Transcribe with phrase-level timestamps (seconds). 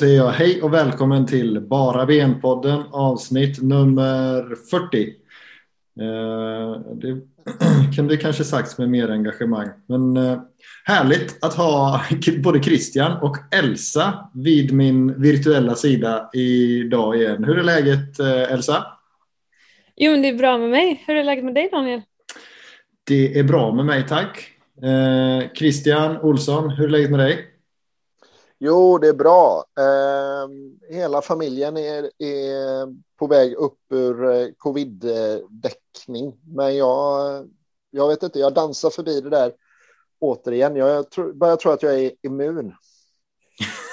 [0.00, 5.14] Säger jag hej och välkommen till Bara Ben-podden avsnitt nummer 40.
[6.00, 7.20] Eh, det
[7.96, 9.68] kunde kanske sagts med mer engagemang.
[9.86, 10.40] Men eh,
[10.84, 12.00] härligt att ha
[12.38, 17.44] både Christian och Elsa vid min virtuella sida idag igen.
[17.44, 18.86] Hur är läget eh, Elsa?
[19.96, 21.04] Jo men det är bra med mig.
[21.06, 22.02] Hur är läget med dig Daniel?
[23.04, 24.52] Det är bra med mig tack.
[25.54, 27.50] Christian Olsson, hur är läget med dig?
[28.62, 29.64] Jo, det är bra.
[29.78, 30.48] Eh,
[30.94, 36.40] hela familjen är, är på väg upp ur eh, covid-däckning.
[36.44, 37.48] Men jag,
[37.90, 39.52] jag vet inte, jag dansar förbi det där
[40.18, 40.76] återigen.
[40.76, 42.74] Jag tror, börjar tro att jag är immun.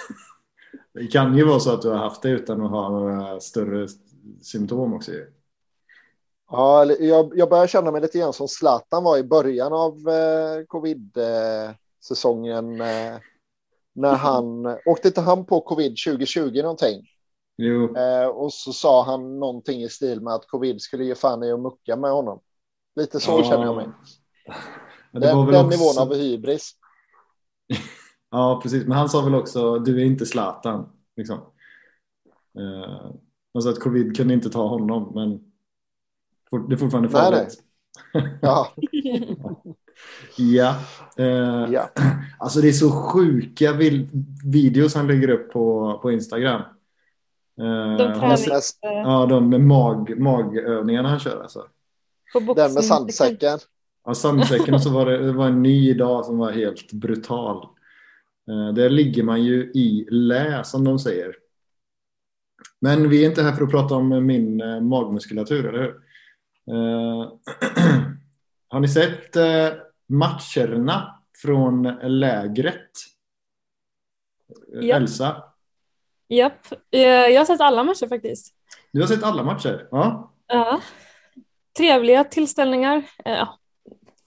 [0.93, 3.87] det kan ju vara så att du har haft det utan att ha några större
[4.41, 5.11] symptom också.
[6.49, 10.63] Ja, jag, jag börjar känna mig lite grann som Zlatan var i början av eh,
[10.67, 12.81] covid-säsongen.
[12.81, 13.17] Eh,
[13.97, 17.07] när han åkte inte han på covid 2020 någonting.
[17.55, 17.97] Jo.
[17.97, 21.51] Eh, och så sa han någonting i stil med att covid skulle ge fan i
[21.51, 22.39] att mucka med honom.
[22.95, 23.43] Lite så ja.
[23.43, 23.87] känner jag mig.
[25.11, 25.67] Den, den också...
[25.67, 26.71] nivån av hybris.
[28.31, 28.83] ja, precis.
[28.87, 30.89] Men han sa väl också, du är inte Zlatan.
[31.15, 31.37] Liksom.
[32.59, 33.11] Eh,
[33.53, 35.39] alltså att covid kunde inte ta honom, men
[36.67, 37.63] det är fortfarande farligt.
[38.41, 38.67] Ja.
[40.37, 40.75] ja.
[41.17, 41.89] Eh, ja.
[42.39, 43.73] Alltså det är så sjuka
[44.45, 46.61] videos han lägger upp på, på Instagram.
[47.59, 48.77] Eh, de tränings...
[48.81, 51.65] Ja, de med mag, magövningarna han kör alltså.
[52.55, 53.59] Den med sandsäcken.
[54.05, 57.67] Ja, sandsäcken och så var det, det var en ny idag som var helt brutal.
[58.49, 61.35] Eh, där ligger man ju i lä som de säger.
[62.81, 65.95] Men vi är inte här för att prata om min eh, magmuskulatur, eller hur?
[66.69, 67.31] Eh,
[68.69, 69.69] har ni sett eh,
[70.09, 72.91] matcherna från lägret?
[74.83, 74.95] Yep.
[74.95, 75.43] Elsa?
[76.29, 78.53] Japp, eh, jag har sett alla matcher faktiskt.
[78.91, 79.87] Du har sett alla matcher?
[79.91, 80.33] Ja.
[80.47, 80.81] ja.
[81.77, 83.03] Trevliga tillställningar.
[83.25, 83.59] Ja,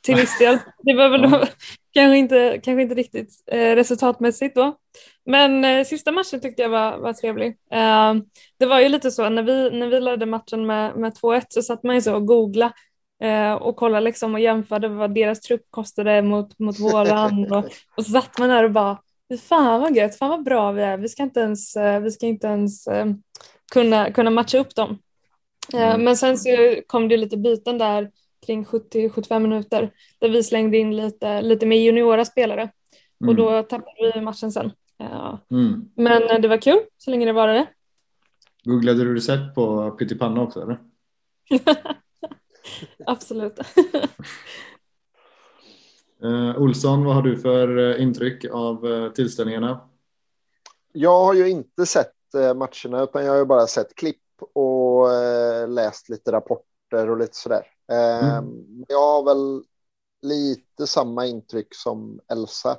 [0.01, 0.59] till viss del.
[0.79, 1.47] Det var väl ja.
[1.95, 4.77] kanske, inte, kanske inte riktigt eh, resultatmässigt då.
[5.25, 7.49] Men eh, sista matchen tyckte jag var, var trevlig.
[7.73, 8.15] Eh,
[8.59, 11.63] det var ju lite så när vi, när vi ledde matchen med, med 2-1 så
[11.63, 12.73] satt man ju så och googlade
[13.21, 17.65] eh, och kollade liksom och jämförde vad deras trupp kostade mot, mot våran och,
[17.97, 18.99] och så satt man där och bara
[19.39, 22.27] fan vad gött, fan vad bra vi är, vi ska inte ens, eh, vi ska
[22.27, 23.07] inte ens eh,
[23.73, 24.99] kunna, kunna matcha upp dem.
[25.75, 26.05] Eh, mm.
[26.05, 26.49] Men sen så
[26.87, 28.11] kom det lite byten där
[28.47, 32.63] kring 70-75 minuter där vi slängde in lite, lite mer juniora spelare
[33.21, 33.29] mm.
[33.29, 34.73] och då tappade vi matchen sen.
[35.51, 35.89] Mm.
[35.97, 37.67] Men det var kul så länge det varade.
[38.65, 40.79] Googlade du recept på pyttipanna också eller?
[43.06, 43.59] Absolut.
[46.25, 49.81] Uh, Olsson, vad har du för uh, intryck av uh, tillställningarna?
[50.93, 54.16] Jag har ju inte sett matcherna utan jag har ju bara sett klipp
[54.54, 55.09] och
[55.69, 57.66] läst lite rapporter och lite sådär.
[57.88, 58.84] Mm.
[58.88, 59.65] Jag har väl
[60.22, 62.78] lite samma intryck som Elsa.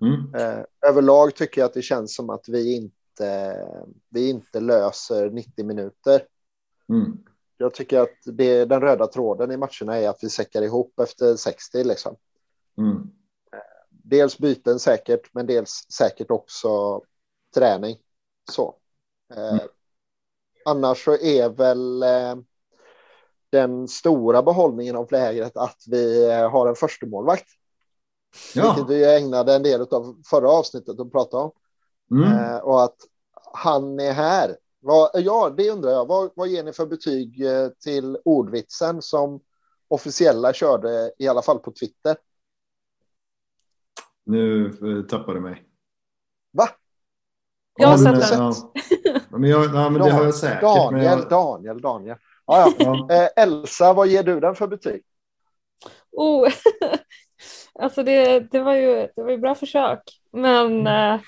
[0.00, 0.64] Mm.
[0.86, 3.56] Överlag tycker jag att det känns som att vi inte,
[4.08, 6.22] vi inte löser 90 minuter.
[6.88, 7.18] Mm.
[7.60, 11.36] Jag tycker att det, den röda tråden i matcherna är att vi säckar ihop efter
[11.36, 12.16] 60 liksom.
[12.78, 13.10] Mm.
[13.88, 17.02] Dels byten säkert, men dels säkert också
[17.54, 17.96] träning.
[18.50, 18.74] Så.
[19.34, 19.68] Eh, mm.
[20.64, 22.36] Annars så är väl eh,
[23.50, 27.48] den stora behållningen av lägret att vi eh, har en första målvakt.
[28.54, 28.74] Ja.
[28.74, 31.50] Vilket vi ägnade en del av förra avsnittet att prata om.
[32.10, 32.32] Mm.
[32.32, 32.96] Eh, och att
[33.52, 34.56] han är här.
[34.80, 36.06] Vad, ja, det undrar jag.
[36.06, 39.40] Vad, vad ger ni för betyg eh, till ordvitsen som
[39.88, 42.16] officiella körde i alla fall på Twitter?
[44.24, 45.64] Nu eh, tappar du mig.
[46.52, 46.68] Va?
[47.78, 48.40] Jag har sett den.
[48.40, 48.72] Ja.
[49.30, 50.60] Men, jag, ja, men det har jag säkert.
[50.60, 51.28] Daniel, jag...
[51.28, 52.16] Daniel, Daniel.
[52.46, 53.08] Ja, ja.
[53.10, 55.02] Eh, Elsa, vad ger du den för betyg?
[56.10, 56.48] Oh.
[57.74, 60.02] alltså det, det, var ju, det var ju bra försök.
[60.32, 60.86] Men, mm.
[60.86, 61.20] eh,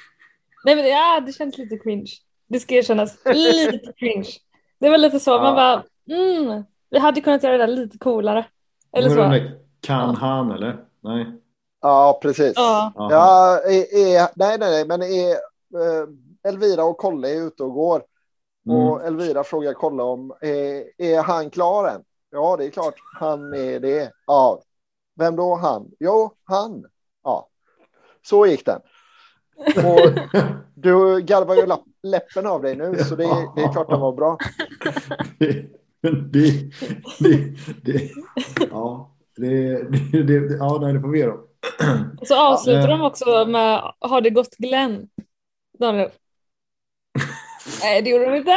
[0.65, 2.11] nej, men ja, det känns lite cringe.
[2.51, 3.19] Det ska erkännas.
[3.25, 4.29] Lite cringe.
[4.79, 8.47] Det var lite så, man bara, mm, vi hade kunnat göra det där lite coolare.
[8.93, 9.51] Eller så.
[9.81, 10.85] Kan han eller?
[11.01, 11.27] Nej.
[11.81, 12.53] Ja, precis.
[12.57, 12.93] Ja.
[12.97, 16.09] ja är, är, nej, nej, nej, men är, eh,
[16.49, 18.03] Elvira och Kolle är ute och går.
[18.67, 18.79] Mm.
[18.79, 22.03] Och Elvira frågar Kolle om, är, är han klar än?
[22.31, 24.13] Ja, det är klart han är det.
[24.27, 24.63] Ja,
[25.17, 25.91] vem då han?
[26.01, 26.85] Jo, han.
[27.25, 27.49] Ja,
[28.27, 28.81] så gick den.
[29.57, 30.31] Och
[30.75, 31.67] du garvar ju
[32.03, 33.25] läppen av dig nu, så det,
[33.57, 34.39] det är klart den var bra.
[35.39, 35.67] Det,
[37.19, 38.11] det, det,
[38.71, 39.83] ja, det,
[40.13, 41.37] det, det, ja, nej, det får vi göra.
[42.23, 45.09] Så avslutar ja, de också med Har det gått Glenn?
[45.79, 46.11] Daniel?
[47.83, 48.57] Nej, det gjorde de inte.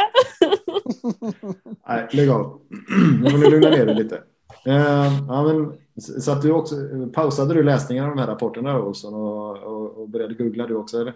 [1.88, 2.60] Nej, lägg av.
[3.22, 4.22] Nu får ni lugna ner er lite.
[4.66, 5.72] Uh, ja, men,
[6.20, 6.74] så att du också,
[7.12, 11.00] pausade du läsningen av de här rapporterna Olsson och, och, och började googla du också
[11.00, 11.14] eller?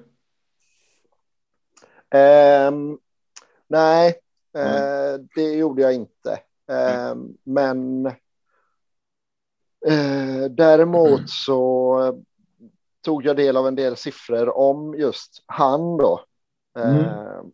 [2.14, 2.98] Um,
[3.66, 4.14] nej,
[4.56, 6.30] uh, det gjorde jag inte.
[6.70, 7.14] Uh,
[7.44, 8.06] men
[9.90, 11.26] uh, däremot mm.
[11.26, 12.22] så
[13.04, 16.24] tog jag del av en del siffror om just han då.
[16.78, 17.52] Mm.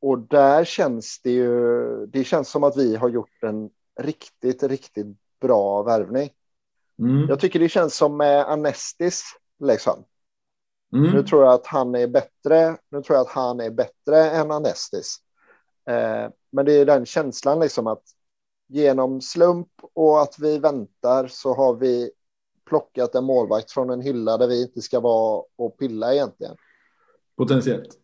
[0.00, 3.70] och där känns det ju, det känns som att vi har gjort en
[4.00, 5.06] riktigt, riktigt
[5.40, 6.30] bra värvning.
[6.98, 7.28] Mm.
[7.28, 9.24] Jag tycker det känns som med Anestis,
[9.58, 10.04] liksom.
[10.92, 11.10] Mm.
[11.10, 12.76] Nu tror jag att han är bättre.
[12.90, 15.16] Nu tror jag att han är bättre än Anestis.
[15.88, 18.02] Eh, men det är den känslan liksom att
[18.68, 22.10] genom slump och att vi väntar så har vi
[22.68, 26.56] plockat en målvakt från en hylla där vi inte ska vara och pilla egentligen.
[27.36, 27.98] Potentiellt.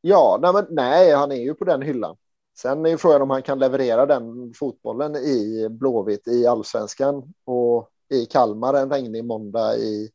[0.00, 2.16] Ja, nej, men, nej, han är ju på den hyllan.
[2.58, 8.26] Sen är frågan om han kan leverera den fotbollen i Blåvitt i allsvenskan och i
[8.26, 10.10] Kalmar en regnig måndag i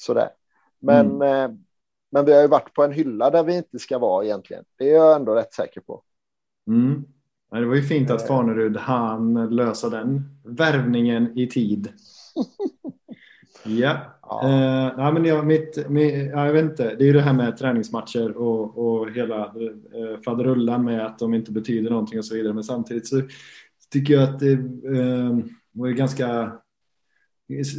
[0.00, 0.28] sådär.
[0.78, 1.50] Men, mm.
[1.50, 1.56] eh,
[2.12, 4.64] men vi har ju varit på en hylla där vi inte ska vara egentligen.
[4.78, 6.02] Det är jag ändå rätt säker på.
[6.66, 7.04] Mm.
[7.50, 8.26] Det var ju fint att eh.
[8.26, 11.88] Fanerud han lösa den värvningen i tid.
[13.64, 13.96] ja.
[14.22, 14.40] Ja.
[14.44, 17.32] Uh, ja, men jag, mitt, mitt, ja, jag vet inte, det är ju det här
[17.32, 22.34] med träningsmatcher och, och hela uh, faderullan med att de inte betyder någonting och så
[22.34, 22.52] vidare.
[22.52, 23.22] Men samtidigt så
[23.92, 24.52] tycker jag att det
[24.88, 25.38] uh,
[25.72, 26.52] var ganska,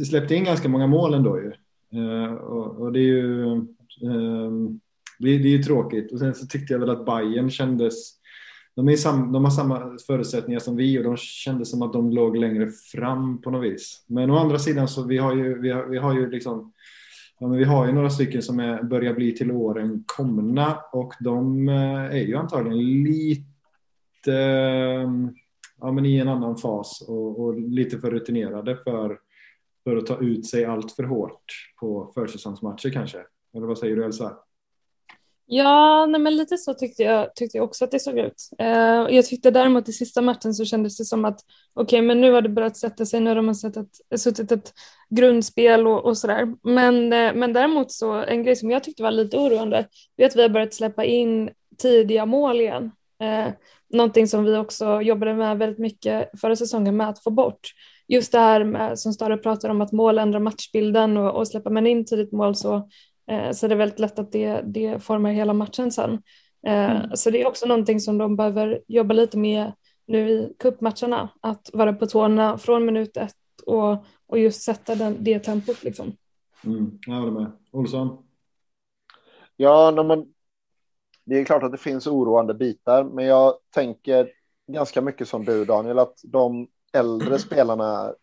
[0.08, 1.52] släppte in ganska många mål ändå ju.
[1.94, 4.80] Eh, och, och, det är ju ehm,
[5.18, 6.12] det, är, det, är ju tråkigt.
[6.12, 8.22] Och sen så tyckte jag väl att Bayern kändes
[8.76, 12.10] de, är sam, de har samma förutsättningar som vi och de kändes som att de
[12.10, 14.04] låg längre fram på något vis.
[14.06, 16.72] Men å andra sidan så vi har ju, vi har, vi har ju liksom
[17.42, 21.12] Ja, men vi har ju några stycken som är, börjar bli till åren komna och
[21.20, 25.34] de eh, är ju antagligen lite ehm,
[25.80, 29.18] ja, men i en annan fas och, och lite för rutinerade för,
[29.84, 31.44] för att ta ut sig allt för hårt
[31.80, 33.18] på försäsongsmatcher kanske.
[33.56, 34.36] Eller vad säger du Elsa?
[35.46, 38.48] Ja, nej, men lite så tyckte jag, tyckte jag också att det såg ut.
[38.60, 41.40] Uh, jag tyckte däremot i sista matchen så kändes det som att
[41.74, 44.52] okej, okay, men nu har det börjat sätta sig, nu har de sett ett, suttit
[44.52, 44.72] ett
[45.10, 46.54] grundspel och, och sådär.
[46.62, 50.36] Men, uh, men däremot så en grej som jag tyckte var lite oroande är att
[50.36, 52.90] vi har börjat släppa in tidiga mål igen.
[53.22, 53.52] Uh,
[53.88, 57.60] någonting som vi också jobbade med väldigt mycket förra säsongen med att få bort.
[58.12, 61.70] Just det här med, som Stare pratar om att mål ändrar matchbilden och, och släpper
[61.70, 62.88] man in tidigt mål så
[63.32, 66.22] Eh, så det är väldigt lätt att det, det formar hela matchen sen.
[66.66, 67.16] Eh, mm.
[67.16, 69.72] Så det är också någonting som de behöver jobba lite med
[70.06, 73.36] nu i kuppmatcherna, att vara på tårna från minut ett
[73.66, 75.82] och, och just sätta den, det tempot.
[75.82, 76.12] Liksom.
[76.64, 77.52] Mm, jag håller med.
[77.70, 78.24] Olsson?
[79.56, 80.32] Ja, när man,
[81.24, 84.30] det är klart att det finns oroande bitar, men jag tänker
[84.72, 88.14] ganska mycket som du Daniel, att de äldre spelarna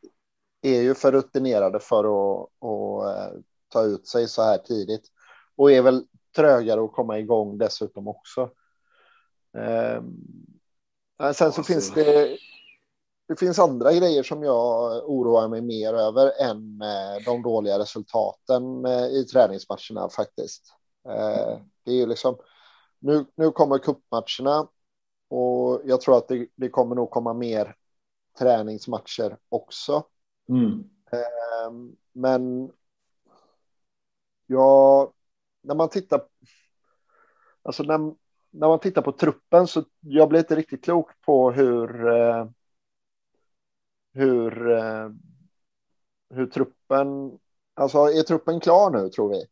[0.61, 5.07] är ju för rutinerade för att, att eh, ta ut sig så här tidigt
[5.55, 8.49] och är väl trögare att komma igång dessutom också.
[9.57, 10.01] Eh,
[11.33, 12.37] sen så finns det.
[13.27, 18.85] Det finns andra grejer som jag oroar mig mer över än eh, de dåliga resultaten
[18.85, 20.73] eh, i träningsmatcherna faktiskt.
[21.09, 22.37] Eh, det är ju liksom
[22.99, 23.25] nu.
[23.35, 24.67] Nu kommer kuppmatcherna
[25.29, 27.75] och jag tror att det, det kommer nog komma mer
[28.39, 30.03] träningsmatcher också.
[30.49, 30.83] Mm.
[31.11, 32.71] Ehm, men
[34.51, 35.13] Ja,
[35.61, 36.21] när man tittar.
[37.63, 37.97] Alltså när,
[38.51, 42.07] när man tittar på truppen så jag blir inte riktigt klok på hur.
[42.07, 42.47] Eh,
[44.13, 44.71] hur.
[44.71, 45.09] Eh,
[46.29, 47.39] hur truppen.
[47.73, 49.45] Alltså är truppen klar nu tror vi?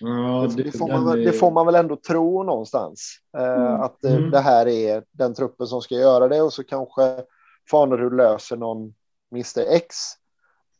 [0.00, 1.24] Ja, det, det, får man, är...
[1.24, 3.20] det, får man, väl ändå tro någonstans.
[3.36, 3.80] Eh, mm.
[3.80, 4.30] Att det, mm.
[4.30, 7.24] det, här är den truppen som ska göra det och så kanske
[7.70, 8.94] Fanerud löser någon
[9.32, 9.96] Mr X.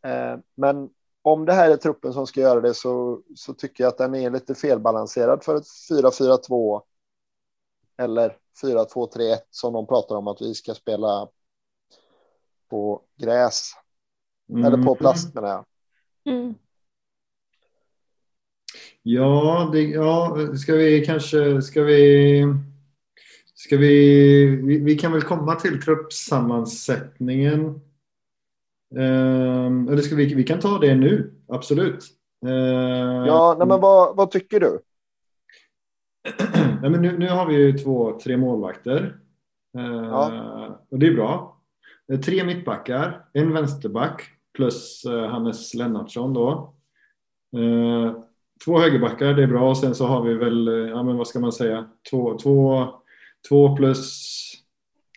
[0.05, 0.91] Eh, men
[1.23, 4.15] om det här är truppen som ska göra det så, så tycker jag att den
[4.15, 6.83] är lite felbalanserad för ett 4-4-2
[7.97, 11.29] eller 4-2-3-1 som de pratar om att vi ska spela
[12.71, 13.73] på gräs.
[14.51, 14.65] Mm.
[14.65, 15.65] Eller på plast menar jag.
[16.35, 16.55] Mm.
[19.03, 22.43] Ja, det, ja, ska vi kanske, ska vi,
[23.67, 27.81] ska vi, vi, vi kan väl komma till truppsammansättningen
[28.95, 32.05] Eh, eller ska vi, vi kan ta det nu, absolut.
[32.47, 34.81] Eh, ja, nej, men vad, vad tycker du?
[36.83, 39.19] nej, men nu, nu har vi ju två, tre målvakter.
[39.79, 40.81] Eh, ja.
[40.91, 41.61] Och det är bra.
[42.13, 44.23] Eh, tre mittbackar, en vänsterback
[44.55, 46.75] plus eh, Hannes Lennartsson då.
[47.57, 48.13] Eh,
[48.65, 49.71] två högerbackar, det är bra.
[49.71, 52.89] Och sen så har vi väl, ja men vad ska man säga, två, två,
[53.49, 54.33] två plus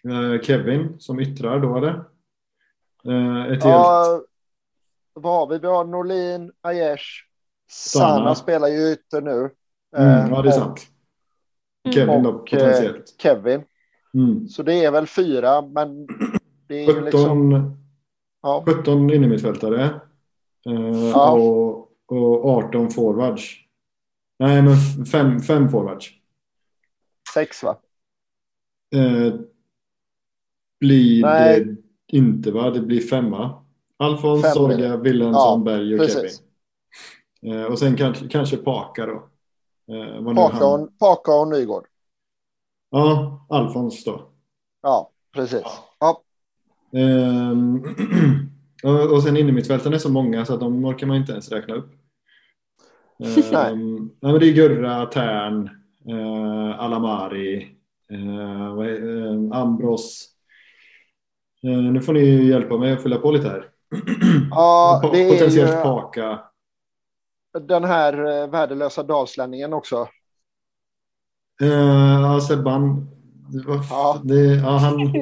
[0.04, 2.04] eh, Kevin som yttrar då eller?
[3.06, 4.26] Eh, ett ja, helt...
[5.14, 5.60] vad har vi?
[5.60, 7.04] Vi har Norlin, Aiesh,
[7.72, 9.50] Sana, spelar ju ytter nu.
[9.98, 10.88] Mm, ja, det är sant.
[11.94, 13.16] Kevin då, potentiellt.
[13.22, 13.64] Kevin.
[14.14, 14.48] Mm.
[14.48, 16.08] Så det är väl fyra, men
[16.68, 17.78] det är 17, liksom...
[18.42, 18.64] ja.
[18.66, 19.84] 17 innermittfältare.
[20.70, 21.32] Eh, ja.
[21.32, 23.56] och, och 18 forwards.
[24.40, 26.10] Nej, men fem, fem forwards.
[27.34, 27.78] Sex va?
[28.96, 29.34] Eh,
[30.80, 31.66] blir Nej.
[31.66, 31.78] det
[32.18, 32.70] inte va?
[32.70, 33.66] Det blir fem va?
[33.98, 36.42] Alfons, fem Sorga, Wilhelmsson, ja, Berg och precis.
[37.42, 37.60] Kevin.
[37.60, 39.30] Eh, och sen kanske, kanske Paka då.
[39.96, 41.86] Eh, Paka, och, Paka och Nygård.
[42.90, 44.30] Ja, Alfons då.
[44.82, 45.64] Ja, precis.
[46.00, 46.22] Ja.
[46.94, 47.84] Ehm,
[49.14, 51.92] och sen innermittfältarna är så många så att de orkar man inte ens räkna upp.
[53.20, 53.72] Nej.
[53.72, 55.70] Um, nej men det är Gurra, Tern,
[56.10, 57.79] uh, Alamari,
[58.14, 60.30] uh, uh, Ambros.
[61.66, 63.70] Uh, nu får ni hjälpa mig att fylla på lite här.
[64.52, 66.40] Ja, det är Potentiellt ju Paka.
[67.60, 70.08] Den här värdelösa dalslänningen också.
[71.62, 73.08] Uh, ja, Sebban.
[73.90, 74.22] Ja.
[74.24, 75.14] Det, ja, han,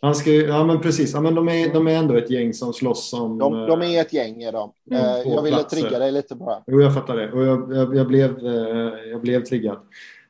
[0.00, 2.72] han ska, ja men precis, ja, men de, är, de är ändå ett gäng som
[2.72, 3.38] slåss om...
[3.38, 4.72] De, de är ett gäng är de.
[4.90, 5.76] Mm, jag ville platser.
[5.76, 6.62] trigga dig lite bara.
[6.66, 7.32] Jo, jag fattar det.
[7.32, 8.38] Och jag, jag, jag blev,
[9.10, 9.78] jag blev triggad.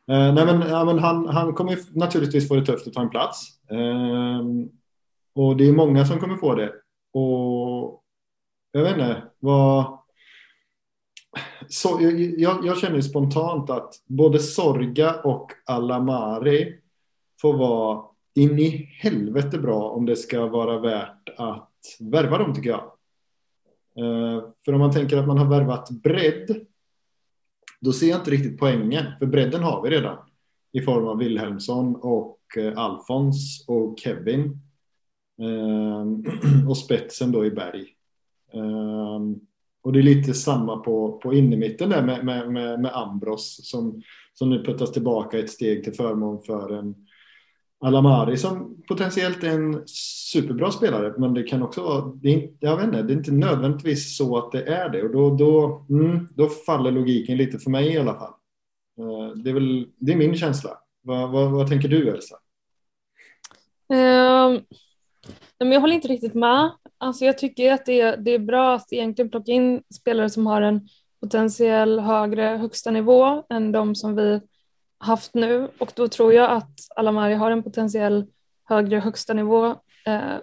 [0.09, 3.11] Eh, nej, men, ja, men han, han kommer naturligtvis få det tufft att ta en
[3.11, 3.47] plats.
[3.71, 4.43] Eh,
[5.35, 6.73] och det är många som kommer få det.
[7.13, 8.03] Och
[8.73, 9.99] jag vet inte vad
[11.69, 11.99] så,
[12.39, 16.75] jag, jag, känner spontant att både Sorga och Alamari
[17.41, 18.69] får vara in i
[19.03, 22.85] helvete bra om det ska vara värt att värva dem tycker jag.
[23.99, 26.67] Eh, för om man tänker att man har värvat bredd
[27.81, 29.05] då ser jag inte riktigt poängen.
[29.19, 30.17] För bredden har vi redan
[30.73, 34.61] i form av Wilhelmsson och eh, Alfons och Kevin.
[35.39, 36.25] Ehm,
[36.69, 37.87] och spetsen då i Berg.
[38.53, 39.41] Ehm,
[39.83, 44.03] och det är lite samma på, på innermitten där med, med, med, med Ambros som,
[44.35, 46.95] som nu puttas tillbaka ett steg till förmån för en
[47.81, 49.83] Alamari som potentiellt är en
[50.33, 53.33] superbra spelare men det kan också vara, det är, jag vet inte, det är inte
[53.33, 57.71] nödvändigtvis så att det är det och då, då, mm, då faller logiken lite för
[57.71, 58.33] mig i alla fall.
[58.99, 60.71] Eh, det är, väl, det är min känsla.
[61.03, 62.37] Vad, vad, vad tänker du Elsa?
[63.89, 64.61] Um,
[65.73, 66.71] jag håller inte riktigt med.
[66.99, 70.47] Alltså jag tycker att det är, det är bra att egentligen plocka in spelare som
[70.47, 70.89] har en
[71.21, 74.41] potentiell högre högsta nivå än de som vi
[74.99, 78.27] haft nu och då tror jag att Alamari har en potentiell
[78.65, 79.67] högre högsta nivå
[80.07, 80.37] eh,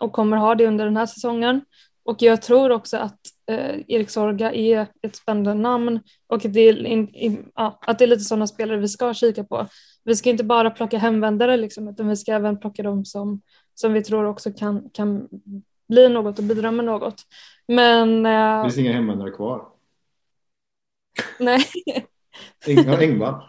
[0.00, 1.60] och kommer ha det under den här säsongen.
[2.04, 6.86] Och jag tror också att eh, Erik Sorga är ett spännande namn och det, är
[6.86, 9.66] in, in, ja, att det är lite sådana spelare vi ska kika på.
[10.04, 13.40] Vi ska inte bara plocka hemvändare liksom, utan vi ska även plocka dem som,
[13.74, 15.28] som vi tror också kan, kan
[15.88, 17.22] bli något och bidra med något.
[17.66, 18.26] Men...
[18.26, 19.68] Eh, det finns inga hemvändare kvar.
[21.38, 21.64] Nej.
[23.00, 23.42] Engvall.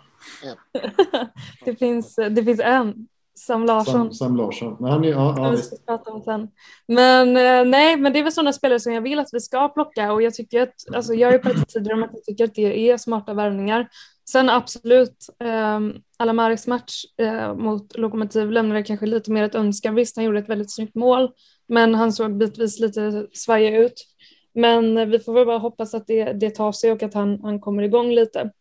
[1.65, 3.07] det, finns, det finns en,
[3.39, 3.93] Sam Larsson.
[3.93, 4.77] Sam, Sam Larsson.
[4.79, 6.47] Men, han är, ja, ja, vi prata om sen.
[6.87, 9.69] men eh, nej, men det är väl sådana spelare som jag vill att vi ska
[9.69, 12.43] plocka och jag tycker att, alltså jag har ju pratat tidigare om att jag tycker
[12.43, 13.89] att det är smarta värvningar.
[14.31, 15.79] Sen absolut, eh,
[16.17, 19.95] Alamaris match eh, mot Lokomotiv lämnade kanske lite mer ett önskan.
[19.95, 21.29] Visst, han gjorde ett väldigt snyggt mål,
[21.67, 24.05] men han såg bitvis lite svajig ut.
[24.53, 27.59] Men vi får väl bara hoppas att det, det tar sig och att han, han
[27.59, 28.51] kommer igång lite.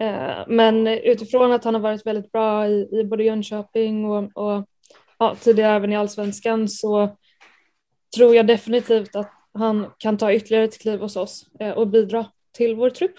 [0.00, 4.66] Eh, men utifrån att han har varit väldigt bra i, i både Jönköping och, och
[5.18, 7.16] ja, tidigare även i allsvenskan så
[8.16, 12.26] tror jag definitivt att han kan ta ytterligare ett kliv hos oss eh, och bidra
[12.52, 13.14] till vår trupp.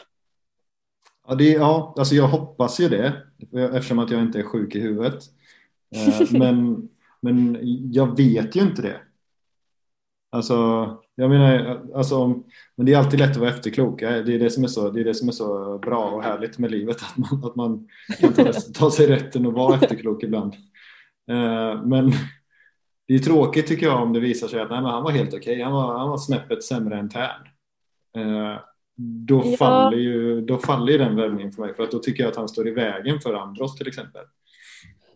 [1.28, 3.14] Ja, det, ja, alltså jag hoppas ju det
[3.54, 5.24] eftersom att jag inte är sjuk i huvudet.
[5.96, 7.60] Eh, men, men
[7.92, 9.02] jag vet ju inte det.
[10.30, 12.28] Alltså, jag menar, alltså,
[12.76, 14.00] men det är alltid lätt att vara efterklok.
[14.00, 16.58] Det är det som är så, det är det som är så bra och härligt
[16.58, 17.88] med livet, att man, att man
[18.20, 20.54] kan ta, ta sig rätten att vara efterklok ibland.
[21.32, 22.12] Eh, men
[23.08, 25.54] det är tråkigt tycker jag om det visar sig att nej, han var helt okej,
[25.54, 25.64] okay.
[25.64, 27.48] han, var, han var snäppet sämre än Tern.
[28.18, 28.60] Eh,
[29.28, 29.58] då, ja.
[29.58, 32.38] faller ju, då faller ju den värvningen för mig, för att då tycker jag att
[32.38, 34.22] han står i vägen för Andros till exempel.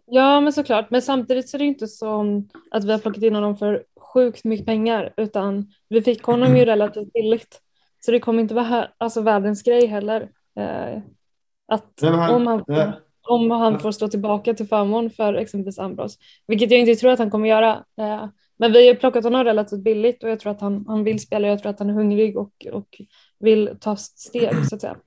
[0.07, 0.89] Ja, men såklart.
[0.89, 3.83] Men samtidigt så är det inte så att vi har plockat in honom för
[4.15, 7.61] sjukt mycket pengar utan vi fick honom ju relativt billigt.
[7.99, 10.21] Så det kommer inte vara alltså, världens grej heller.
[10.59, 11.01] Eh,
[11.67, 12.93] att han, om, han får,
[13.29, 16.17] om han får stå tillbaka till förmån för exempelvis Ambros,
[16.47, 17.83] vilket jag inte tror att han kommer göra.
[17.97, 18.25] Eh,
[18.57, 21.47] Men vi har plockat honom relativt billigt och jag tror att han, han vill spela.
[21.47, 23.01] Jag tror att han är hungrig och, och
[23.39, 24.97] vill ta steg så att säga.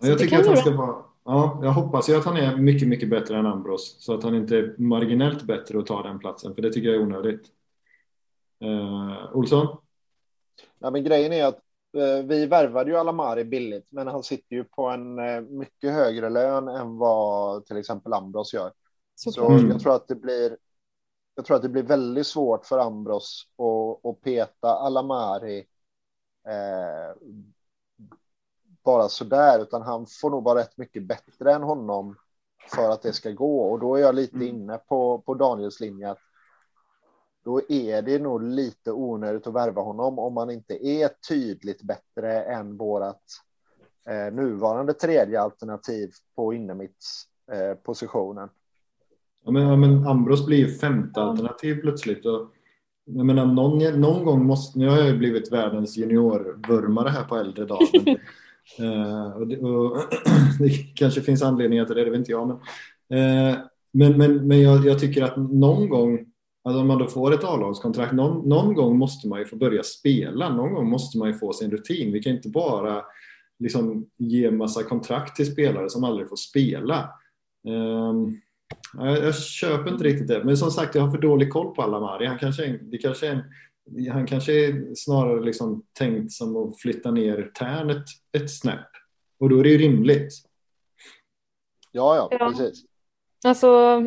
[0.00, 0.94] Så jag tycker att han ska vara
[1.24, 4.34] Ja, jag hoppas ju att han är mycket, mycket bättre än Ambros så att han
[4.34, 7.42] inte är marginellt bättre att ta den platsen, för det tycker jag är onödigt.
[8.64, 9.76] Uh, Olsson?
[10.78, 11.60] Ja, men grejen är att
[11.96, 16.30] uh, vi värvade ju Alamari billigt, men han sitter ju på en uh, mycket högre
[16.30, 18.72] lön än vad till exempel Ambros gör.
[19.14, 19.70] Så, så mm.
[19.70, 20.56] jag tror att det blir.
[21.34, 25.66] Jag tror att det blir väldigt svårt för Ambros att, att peta Alamari
[28.84, 32.16] bara sådär, utan han får nog vara rätt mycket bättre än honom
[32.70, 33.62] för att det ska gå.
[33.70, 34.48] Och då är jag lite mm.
[34.48, 36.18] inne på, på Daniels linje att
[37.44, 42.42] då är det nog lite onödigt att värva honom om man inte är tydligt bättre
[42.42, 43.22] än vårat
[44.08, 48.44] eh, nuvarande tredje alternativ på innermittspositionen.
[48.44, 48.50] Eh,
[49.44, 52.26] ja, men, ja, men Ambros blir ju femte alternativ plötsligt.
[52.26, 52.50] Och,
[53.04, 57.36] jag menar, någon, någon gång måste, nu har jag ju blivit världens juniorvurmare här på
[57.36, 58.18] äldre dagar.
[58.80, 59.96] Uh, och det, och
[60.58, 62.60] det, kanske finns anledningar till det, det vet inte jag.
[63.08, 63.58] Men, uh,
[63.92, 66.26] men, men, men jag, jag, tycker att någon gång,
[66.64, 69.82] alltså om man då får ett A-lagskontrakt, någon, någon gång måste man ju få börja
[69.82, 70.48] spela.
[70.48, 72.12] Någon gång måste man ju få sin rutin.
[72.12, 73.04] Vi kan inte bara
[73.58, 77.10] liksom ge massa kontrakt till spelare som aldrig får spela.
[77.68, 78.14] Uh,
[78.98, 80.44] jag, jag köper inte riktigt det.
[80.44, 82.26] Men som sagt, jag har för dålig koll på Alamari.
[82.26, 83.42] Han kanske, det kanske är en
[84.12, 88.88] han kanske är snarare liksom tänkt som att flytta ner tärn ett, ett snäpp.
[89.40, 90.32] Och då är det ju rimligt.
[91.92, 92.50] Ja, ja, ja.
[92.50, 92.84] precis.
[93.44, 94.00] Alltså,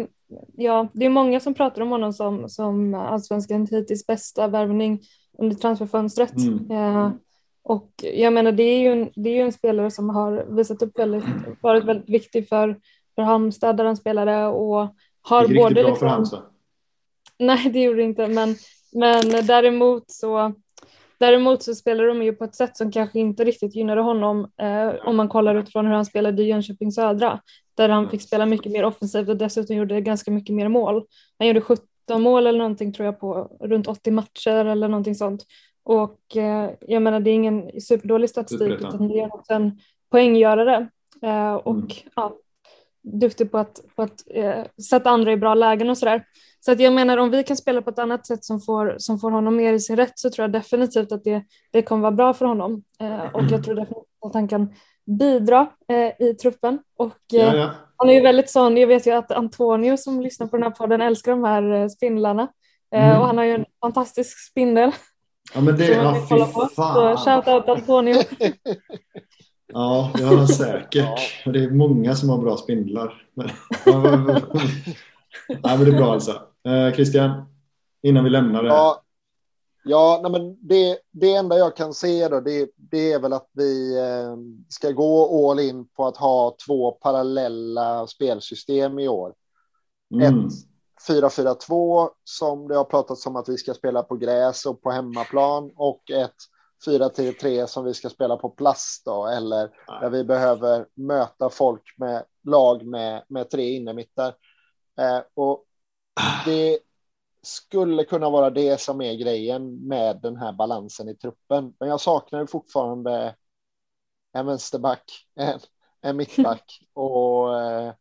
[0.56, 5.02] ja, det är många som pratar om honom som, som allsvenskan hittills bästa värvning
[5.38, 6.38] under transferfönstret.
[6.38, 6.72] Mm.
[6.72, 7.12] Eh,
[7.64, 10.82] och jag menar, det är, ju en, det är ju en spelare som har visat
[10.82, 11.24] upp väldigt,
[11.62, 12.80] varit väldigt viktig för,
[13.16, 15.74] för Halmstad där han spelade och har det både...
[15.74, 16.42] Bra liksom, för Halmstad.
[17.40, 18.56] Nej, det gjorde det inte, men
[18.94, 20.54] men däremot så,
[21.18, 25.08] däremot så spelar de ju på ett sätt som kanske inte riktigt gynnade honom eh,
[25.08, 27.40] om man kollar utifrån hur han spelade i Jönköping Södra
[27.76, 31.06] där han fick spela mycket mer offensivt och dessutom gjorde ganska mycket mer mål.
[31.40, 35.46] Han gjorde 17 mål eller någonting tror jag på runt 80 matcher eller någonting sånt.
[35.84, 39.80] Och eh, jag menar det är ingen superdålig statistik utan det är också en
[40.12, 40.90] poänggörare.
[41.22, 41.88] Eh, och mm.
[42.16, 42.36] ja,
[43.04, 46.24] duktig på att, på att eh, sätta andra i bra lägen och sådär.
[46.60, 49.20] Så att jag menar om vi kan spela på ett annat sätt som får, som
[49.20, 52.12] får honom mer i sin rätt så tror jag definitivt att det, det kommer vara
[52.12, 52.84] bra för honom.
[53.00, 54.74] Eh, och jag tror definitivt att han kan
[55.06, 56.80] bidra eh, i truppen.
[56.98, 57.72] Och eh, ja, ja.
[57.98, 60.70] han är ju väldigt sån, jag vet ju att Antonio som lyssnar på den här
[60.70, 62.48] podden älskar de här eh, spindlarna.
[62.96, 63.20] Eh, mm.
[63.20, 64.92] Och han har ju en fantastisk spindel.
[65.54, 66.40] Ja men det, ja fy
[66.76, 67.16] fan.
[67.16, 68.16] Så shout out Antonio.
[69.74, 70.96] Ja, det har han säkert.
[71.46, 71.52] Ja.
[71.52, 73.28] Det är många som har bra spindlar.
[73.34, 73.48] Nej,
[75.64, 76.32] men det är bra alltså.
[76.68, 77.46] Eh, Christian,
[78.04, 78.70] innan vi lämnar det.
[78.70, 79.02] Ja,
[79.84, 83.50] ja nej, men det, det enda jag kan se då, det, det är väl att
[83.54, 84.36] vi eh,
[84.70, 89.34] ska gå all in på att ha två parallella spelsystem i år.
[90.14, 90.46] Mm.
[90.46, 90.52] Ett
[91.10, 95.72] 4-4-2 som det har pratats om att vi ska spela på gräs och på hemmaplan
[95.76, 96.36] och ett
[96.86, 99.70] 4-3-3 som vi ska spela på plast då, eller
[100.02, 104.36] där vi behöver möta folk med lag med, med tre innermittar.
[105.00, 105.64] Eh, och
[106.46, 106.80] det
[107.44, 111.74] skulle kunna vara det som är grejen med den här balansen i truppen.
[111.80, 113.36] Men jag saknar fortfarande
[114.34, 115.60] en vänsterback, en,
[116.02, 117.94] en mittback och eh,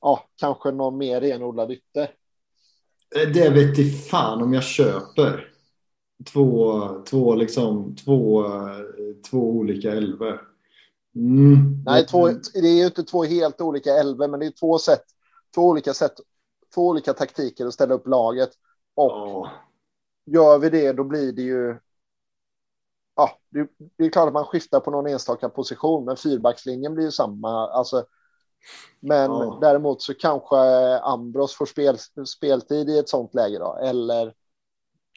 [0.00, 2.02] ja, kanske någon mer renodlad ytter.
[3.16, 5.50] Eh, det vet i fan om jag köper.
[6.32, 8.44] Två, två, liksom, två,
[9.30, 10.40] två olika elver.
[11.16, 11.82] Mm.
[11.86, 15.04] Nej, två, det är ju inte två helt olika elver, men det är två sätt
[15.54, 16.12] två olika sätt,
[16.74, 18.50] två olika taktiker att ställa upp laget.
[18.94, 19.48] Och oh.
[20.26, 21.78] gör vi det, då blir det ju.
[23.16, 27.04] Ja, det, det, är klart att man skiftar på någon enstaka position, men fyrbackslinjen blir
[27.04, 27.68] ju samma.
[27.68, 28.04] Alltså,
[29.00, 29.60] men oh.
[29.60, 30.56] däremot så kanske
[30.98, 34.34] Ambros får spel, speltid i ett sånt läge då, eller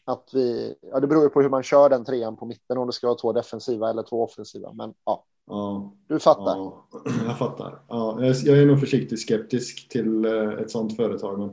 [0.08, 2.88] att vi, ja det beror ju på hur man kör den trean på mitten, om
[2.88, 5.24] det ska vara två defensiva eller två offensiva, men ja.
[5.48, 6.58] Ja, du fattar.
[6.58, 6.88] Ja,
[7.26, 7.80] jag fattar.
[7.88, 11.40] Ja, jag är nog försiktigt skeptisk till eh, ett sådant företag.
[11.40, 11.50] Men,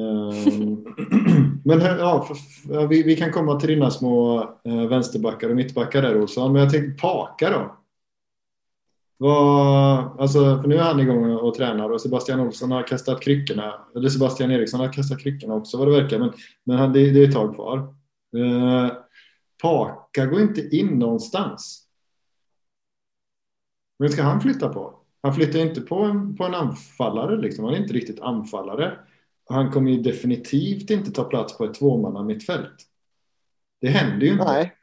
[0.00, 0.84] um,
[1.64, 2.28] men ja,
[2.90, 6.52] vi, vi, kan komma till dina små uh, vänsterbackar och mittbackar där Olsson.
[6.52, 7.76] Men jag tänkte Paka då.
[9.16, 13.86] Vad, alltså, för nu är han igång och tränar och Sebastian Olsson har kastat kryckorna.
[13.96, 16.18] Eller Sebastian Eriksson har kastat kryckorna också vad det verkar.
[16.18, 16.32] Men,
[16.64, 17.78] men han, det, det är ett tag kvar.
[18.36, 18.92] Uh,
[19.62, 21.88] Paka går inte in någonstans.
[23.98, 25.00] Vem ska han flytta på?
[25.22, 27.64] Han flyttar inte på en, på en anfallare, liksom.
[27.64, 28.98] han är inte riktigt anfallare.
[29.50, 32.74] han kommer ju definitivt inte ta plats på ett tvåmanna mittfält.
[33.80, 34.44] Det händer ju inte.
[34.44, 34.76] Nej,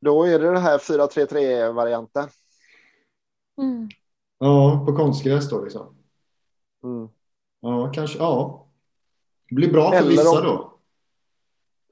[0.00, 2.28] då är det det här 4-3-3-varianten.
[3.60, 3.88] Mm.
[4.38, 5.94] Ja, på konstgräs då liksom.
[6.84, 7.08] Mm.
[7.60, 8.18] Ja, kanske.
[8.18, 8.66] Ja.
[9.48, 10.74] Det blir bra för Eller vissa om- då.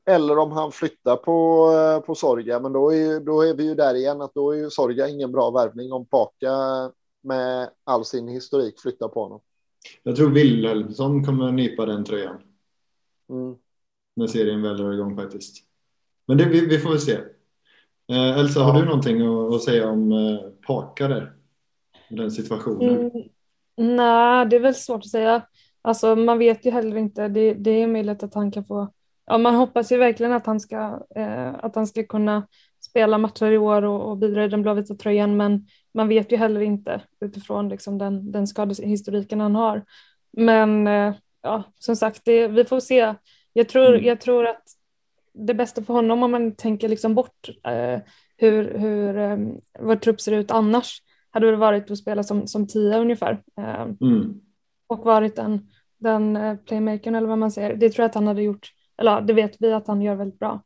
[0.09, 3.75] Eller om han flyttar på, eh, på Sorga, men då är, då är vi ju
[3.75, 6.53] där igen att då är ju Sorga ingen bra värvning om Paka
[7.23, 9.41] med all sin historik flyttar på honom.
[10.03, 12.37] Jag tror Wilhelmsson kommer nypa den tröjan
[13.31, 13.57] Mm.
[14.17, 15.57] när serien väl drar igång faktiskt.
[16.27, 17.13] Men det, vi, vi får väl se.
[18.09, 18.81] Eh, Elsa, har Ja.
[18.81, 21.36] du någonting att, att säga om eh, Paka där?
[22.09, 22.99] Den situationen?
[23.01, 23.11] Mm,
[23.97, 25.43] nej, det är väl svårt att säga.
[25.83, 27.29] Alltså, man vet ju heller inte.
[27.29, 28.93] Det, det är möjligt att han kan få...
[29.27, 32.47] Ja, man hoppas ju verkligen att han ska, eh, att han ska kunna
[32.81, 36.37] spela matcher i år och, och bidra i den blåvita tröjan, men man vet ju
[36.37, 39.85] heller inte utifrån liksom den, den skadehistoriken han har.
[40.33, 43.15] Men eh, ja, som sagt, det, vi får se.
[43.53, 44.05] Jag tror, Mm.
[44.05, 44.63] jag tror att
[45.35, 48.01] det bästa för honom om man tänker liksom bort eh,
[48.37, 49.37] hur, hur eh,
[49.81, 51.03] vår trupp ser ut annars
[51.37, 54.41] hade det varit att spela som, som tia ungefär eh, Mm.
[54.87, 55.69] och varit den,
[55.99, 57.77] den eh, playmakern eller vad man säger.
[57.77, 60.15] Det tror jag att han hade gjort, eller ja, det vet vi att han gör
[60.15, 60.63] väldigt bra.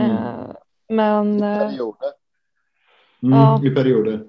[0.00, 0.10] Mm.
[0.10, 0.50] Eh,
[0.88, 2.12] men I eh, perioder.
[3.22, 3.60] Mm, Ja.
[3.64, 4.24] I perioder.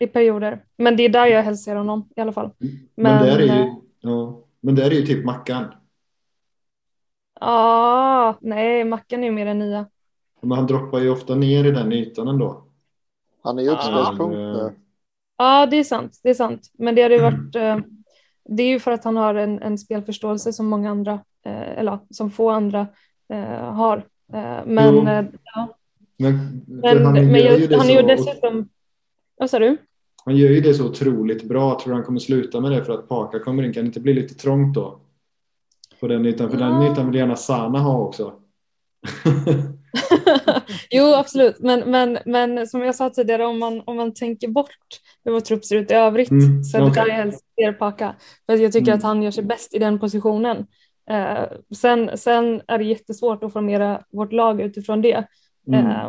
[0.00, 0.64] i perioder.
[0.76, 2.50] Men det är där jag helst ser honom i alla fall.
[2.58, 5.64] Men, Men, där är ju, ja, men där är ju typ Mackan.
[7.40, 9.86] Ah, nej, Mackan är ju mer än nia.
[10.40, 12.64] Men han droppar ju ofta ner i den ytan ändå.
[13.42, 14.74] Han är ju utspelspunkt nu.
[15.38, 16.20] Ja, det är sant.
[16.22, 16.70] Det är sant.
[16.78, 17.54] Men det hade ju varit.
[17.56, 17.78] Eh,
[18.48, 21.12] det är ju för att han har en, en spelförståelse som många andra,
[21.46, 22.86] eh, eller som få andra
[23.32, 24.06] eh, har.
[24.66, 25.04] Men Jo.
[25.44, 25.68] ja,
[26.16, 28.68] Men, men, han men gör ju han så, dessutom.
[29.36, 29.76] Vad sa du?
[30.24, 31.80] han gör ju det så otroligt bra.
[31.80, 33.72] Tror du han kommer sluta med det för att Paka kommer in?
[33.72, 35.00] Kan det inte bli lite trångt då?
[36.00, 36.50] På den ytan.
[36.50, 36.92] För den Ja.
[36.92, 38.32] ytan vill gärna Sana ha också.
[40.90, 41.58] jo, absolut.
[41.58, 44.76] Men, men, men som jag sa tidigare, om man, om man tänker bort
[45.28, 47.44] hur vår trupp ser ut i övrigt Mm, så är det där jag helst
[47.78, 48.14] Paka.
[48.46, 48.98] För jag tycker Mm.
[48.98, 50.66] att han gör sig bäst i den positionen.
[51.10, 51.44] Eh,
[51.76, 55.24] sen, sen är det jättesvårt att formera vårt lag utifrån det.
[55.68, 55.86] Mm.
[55.86, 56.06] Eh,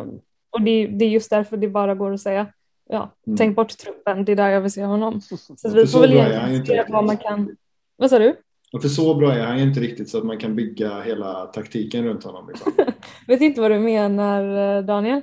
[0.50, 2.46] och det, det är just därför det bara går att säga
[2.90, 3.36] ja, Mm.
[3.36, 5.20] tänk bort truppen, det är där jag vill se honom.
[5.56, 7.56] Så vi så får väl är egentligen vad man kan.
[7.96, 8.36] Vad sa du?
[8.72, 11.46] Och för så bra är han ju inte riktigt så att man kan bygga hela
[11.46, 12.48] taktiken runt honom.
[12.48, 12.72] Liksom.
[13.26, 15.22] Vet inte vad du menar eh, Daniel?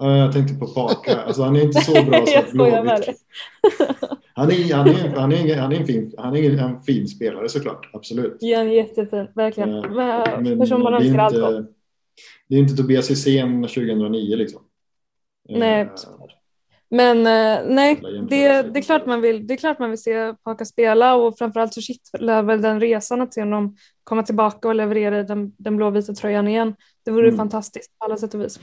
[0.00, 1.20] Ja, Jag tänkte på Paka.
[1.20, 2.02] Alltså, han är inte så bra
[2.34, 3.08] med Blåvitt...
[4.34, 7.48] Han är, han, är, han, är, han, är en fin, han är en fin spelare
[7.48, 7.90] såklart.
[7.92, 8.36] Absolut.
[8.40, 9.70] Ja, han är jättefin, verkligen.
[9.70, 11.66] Ja, Men, Men person man det är önskar allt inte, gott.
[12.48, 14.62] det är inte Tobias Hysén 2009 liksom.
[15.48, 16.30] Nej, Eh, såklart.
[16.90, 20.34] Men eh, nej, det, det, är klart man vill, det är klart man vill se
[20.44, 24.74] Paka spela och framförallt så kittlar väl den resan att se honom komma tillbaka och
[24.74, 26.74] leverera den, den blåvita tröjan igen.
[27.04, 27.36] Det vore Mm.
[27.36, 28.60] fantastiskt på alla sätt och vis.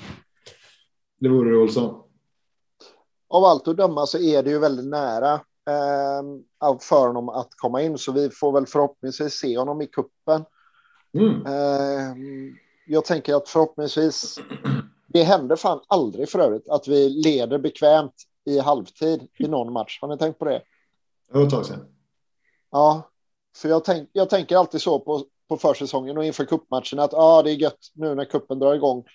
[1.19, 2.03] Det vore det Olsson.
[3.29, 7.81] Av allt att döma så är det ju väldigt nära eh, för honom att komma
[7.81, 10.45] in, så vi får väl förhoppningsvis se honom i kuppen.
[11.13, 11.45] Mm.
[11.45, 12.15] Eh,
[12.87, 14.39] jag tänker att förhoppningsvis,
[15.07, 18.13] det händer fan aldrig för övrigt, att vi leder bekvämt
[18.45, 19.99] i halvtid i någon match.
[20.01, 20.61] Har ni tänkt på det?
[21.31, 21.85] Det var ett tag sedan.
[22.71, 23.09] Ja,
[23.57, 27.43] för jag, tänk, jag tänker alltid så på, på försäsongen och inför kuppmatchen att ah,
[27.43, 29.05] det är gött nu när kuppen drar igång.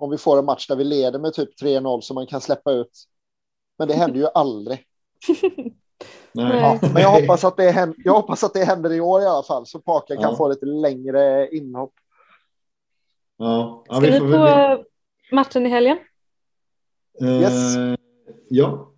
[0.00, 2.72] Om vi får en match där vi leder med typ 3-0 så man kan släppa
[2.72, 3.04] ut.
[3.78, 4.84] Men det händer ju aldrig.
[6.32, 6.60] Nej.
[6.60, 6.80] Nej.
[6.94, 9.42] Men jag hoppas att det händer, jag hoppas att det händer i år i alla
[9.42, 10.36] fall så Paka kan Ja.
[10.36, 11.92] få lite längre inhopp.
[13.36, 14.78] Ja, ja Ska vi får på väl...
[14.78, 14.84] eh,
[15.32, 15.98] matchen i helgen?
[17.20, 17.74] Eh, Yes.
[18.48, 18.92] Ja.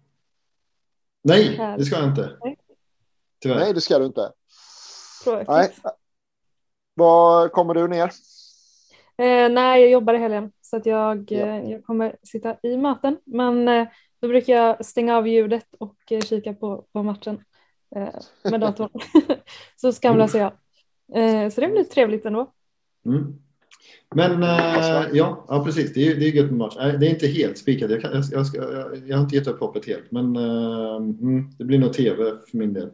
[1.25, 2.37] Nej, det ska jag inte.
[2.45, 2.57] Nej.
[3.43, 3.59] Tyvärr.
[3.59, 4.33] Nej, det ska du inte.
[5.25, 5.49] Tråkigt.
[5.49, 5.73] Nej.
[6.95, 8.11] Var kommer du ner?
[9.17, 11.47] Eh, nej, jag jobbar i helgen så att jag, Ja.
[11.47, 13.17] eh, jag kommer sitta i möten.
[13.25, 13.87] Men eh,
[14.21, 17.41] då brukar jag stänga av ljudet och eh, kika på, på matchen
[18.51, 18.89] med datorn.
[19.77, 21.53] så skamlös är jag.
[21.53, 22.53] Så det blir trevligt ändå.
[23.07, 23.35] Mm.
[24.15, 25.95] Men eh, ja, ja, precis.
[25.95, 26.75] Det är, det är gött med match.
[26.77, 27.91] Nej, Det är inte helt spikat.
[27.91, 30.11] Jag, kan, jag, jag, jag, har inte gett upp hoppet helt.
[30.11, 32.17] Men mm, det blir nog tv
[32.51, 32.89] för min del.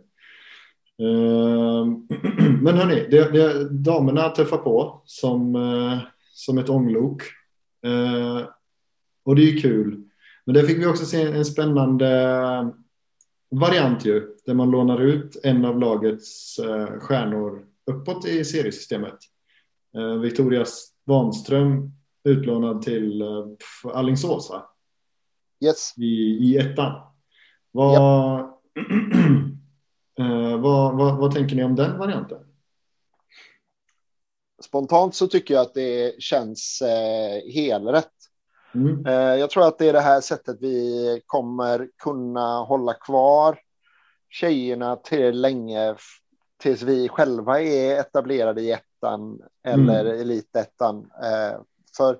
[1.02, 1.86] Eh,
[2.62, 5.56] men hörni, det, det, damerna tuffar på som,
[6.32, 7.22] som ett ånglok.
[7.88, 8.48] Eh,
[9.24, 10.04] och det är ju kul.
[10.44, 12.08] Men där fick vi också se en spännande
[13.50, 14.36] variant ju.
[14.46, 19.18] Där man lånar ut en av lagets eh, stjärnor uppåt i seriesystemet.
[19.96, 21.92] Eh, Victoria Svanström
[22.24, 23.46] utlånad till eh,
[23.94, 24.62] Alingsås va?
[25.64, 25.94] Yes.
[25.98, 27.00] I, i ettan.
[27.72, 28.38] Vad,
[30.18, 32.38] eh, vad, vad, vad tänker ni om den varianten?
[34.64, 38.12] Spontant så tycker jag att det känns eh, helrätt.
[38.74, 39.06] Mm.
[39.06, 43.58] Eh, jag tror att det är det här sättet vi kommer kunna hålla kvar
[44.28, 45.94] tjejerna till länge
[46.62, 50.20] tills vi själva är etablerade i ettan eller mm.
[50.20, 51.10] elitettan.
[51.22, 51.60] Eh,
[51.96, 52.18] för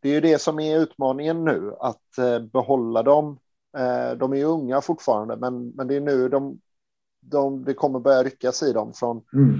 [0.00, 3.38] det är ju det som är utmaningen nu, att eh, behålla dem.
[3.78, 6.60] Eh, de är ju unga fortfarande, men, men det är nu de,
[7.20, 9.56] de, det kommer börja ryckas i dem från, Mm.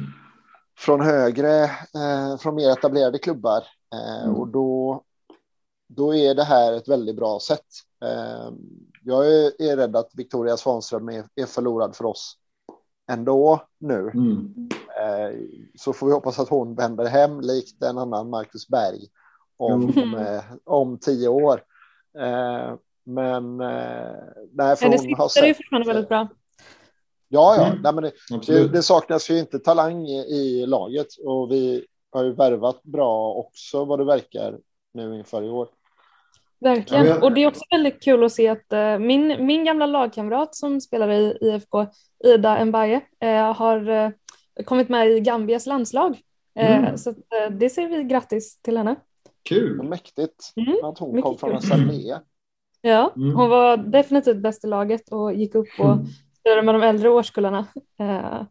[0.79, 3.59] Från högre, eh, från mer etablerade klubbar.
[3.95, 4.37] Eh, Mm.
[4.37, 5.03] Och då,
[5.89, 7.67] då är det här ett väldigt bra sätt.
[8.05, 8.53] Eh,
[9.05, 12.37] jag är, är rädd att Victoria Svanström är, är förlorad för oss
[13.11, 13.99] ändå nu.
[14.15, 14.69] Mm.
[15.01, 15.39] Eh,
[15.79, 19.01] så får vi hoppas att hon vänder hem likt en annan Marcus Berg
[19.57, 20.15] om, Mm.
[20.15, 21.63] eh, om tio år.
[22.19, 24.13] Eh, men eh,
[24.53, 26.29] nej, för Ja, det hon har sista är ju fortfarande väldigt bra.
[27.35, 27.83] Ja, ja, Mm.
[27.83, 28.13] nej, men det,
[28.47, 33.33] det, det saknas ju inte talang i, i laget och vi har ju värvat bra
[33.35, 34.59] också vad det verkar
[34.95, 35.69] nu inför i år.
[36.61, 37.23] Verkligen.
[37.23, 40.81] Och det är också väldigt kul att se att eh, min, min gamla lagkamrat som
[40.81, 41.87] spelar i IFK,
[42.25, 44.11] Ida Mbaye, eh, har eh,
[44.65, 46.21] kommit med i Gambias landslag.
[46.59, 46.99] Eh, Mm.
[46.99, 48.97] Så eh, det säger vi grattis till henne.
[49.49, 49.83] Kul.
[49.83, 51.57] Mäktigt Mm, att hon mycket kom från.
[51.57, 52.21] Azalea.
[52.81, 53.37] Ja, Mm.
[53.37, 55.97] hon var definitivt bäst i laget och gick upp och
[56.43, 57.67] Spelade med de äldre årskullarna.
[58.01, 58.43] Eh,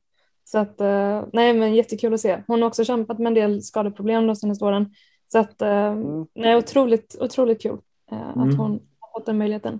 [0.44, 2.44] Så att, eh, nej men jättekul att se.
[2.48, 4.86] Hon har också kämpat med en del skadeproblem de senaste åren.
[5.28, 6.26] Så att, eh, Mm.
[6.34, 7.78] nej, otroligt, otroligt kul
[8.12, 8.58] att Mm.
[8.58, 9.80] hon har fått den möjligheten.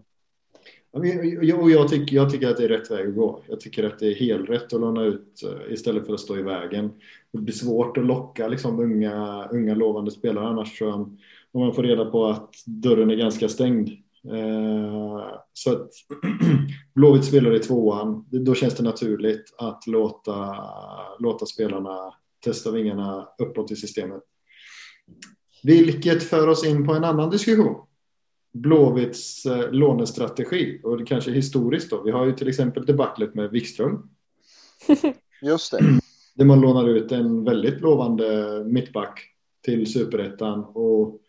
[1.42, 3.42] Jag- jag tycker, jag tycker att det är rätt väg att gå.
[3.48, 6.42] Jag tycker att det är helt rätt att låna ut istället för att stå i
[6.42, 6.92] vägen.
[7.32, 11.00] Det blir svårt att locka liksom, unga, unga lovande spelare annars tror jag,
[11.52, 13.90] om man får reda på att dörren är ganska stängd.
[14.28, 15.90] Eh, så att
[16.96, 20.56] Blåvitt spelar i tvåan, då känns det naturligt att låta,
[21.20, 22.14] låta spelarna
[22.46, 24.24] testa vingarna uppåt i systemet.
[25.64, 27.76] Vilket för oss in på en annan diskussion.
[28.54, 32.02] Blåvitts eh, lånestrategi och det kanske historiskt då.
[32.02, 34.10] Vi har ju till exempel debaclet med Wikström
[35.42, 36.00] Just det.
[36.36, 39.20] där man lånar ut en väldigt lovande mittback
[39.66, 41.21] till superettan och,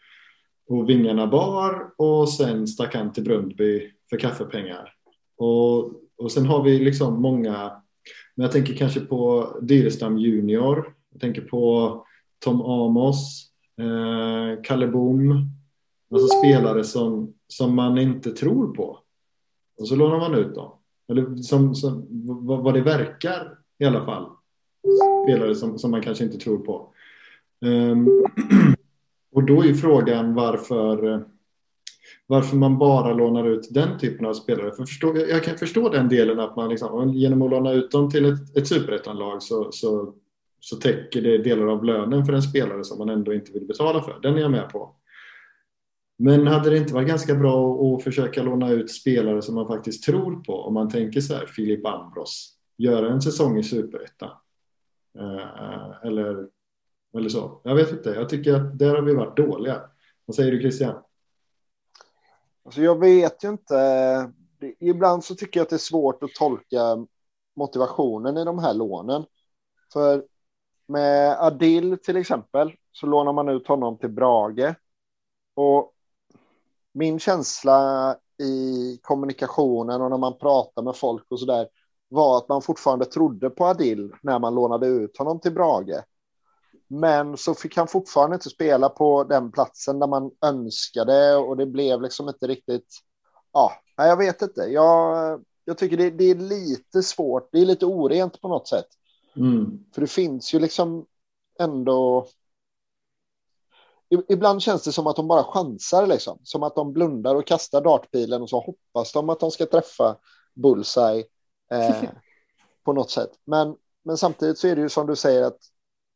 [0.72, 4.94] och vingarna bar och sen stack han till Brundby för kaffepengar.
[5.36, 7.72] Och, och sen har vi liksom många,
[8.34, 12.06] men jag tänker kanske på Dyrestam Junior, jag tänker på
[12.44, 15.48] Tom Amos, eh, Kalle Boom,
[16.10, 18.98] alltså spelare som, som man inte tror på.
[19.78, 20.72] Och så lånar man ut dem.
[21.08, 22.06] Eller som, som,
[22.46, 24.26] vad, vad det verkar i alla fall
[25.24, 26.88] spelare som, som man kanske inte tror på.
[27.60, 28.08] Um,
[29.32, 31.24] och då är ju frågan varför,
[32.26, 34.72] varför man bara lånar ut den typen av spelare.
[34.72, 38.10] För förstå, jag kan förstå den delen att man liksom, genom att låna ut dem
[38.10, 40.14] till ett, ett superettanlag så, så,
[40.60, 44.02] så täcker det delar av lönen för en spelare som man ändå inte vill betala
[44.02, 44.20] för.
[44.22, 44.96] Den är jag med på.
[46.18, 50.04] Men hade det inte varit ganska bra att försöka låna ut spelare som man faktiskt
[50.04, 50.52] tror på?
[50.52, 54.30] Om man tänker så här, Filip Ambros, göra en säsong i superettan.
[55.18, 56.46] Eh, eh, eller,
[57.16, 57.60] eller så.
[57.64, 58.10] Jag vet inte.
[58.10, 59.82] Jag tycker att där har vi varit dåliga.
[60.24, 61.02] Vad säger du Christian?
[62.64, 64.32] Alltså jag vet ju inte.
[64.80, 67.06] Ibland så tycker jag att det är svårt att tolka
[67.56, 69.24] motivationen i de här lånen.
[69.92, 70.24] För
[70.88, 74.74] med Adil till exempel så lånar man ut honom till Brage.
[75.54, 75.92] Och
[76.92, 81.68] min känsla i kommunikationen och när man pratar med folk och så där
[82.08, 86.02] var att man fortfarande trodde på Adil när man lånade ut honom till Brage.
[86.94, 91.66] Men så fick han fortfarande inte spela på den platsen där man önskade och det
[91.66, 92.98] blev liksom inte riktigt.
[93.52, 94.60] Ja, jag vet inte.
[94.60, 97.48] Jag, jag tycker det, det är lite svårt.
[97.52, 98.86] Det är lite orent på något sätt.
[99.36, 99.84] Mm.
[99.94, 101.06] För det finns ju liksom
[101.58, 102.26] ändå.
[104.28, 106.38] Ibland känns det som att de bara chansar liksom.
[106.42, 110.16] Som att de blundar och kastar dartpilen och så hoppas de att de ska träffa
[110.54, 111.24] bullseye
[111.70, 112.04] eh,
[112.84, 113.30] på något sätt.
[113.44, 115.71] Men, men samtidigt så är det ju som du säger att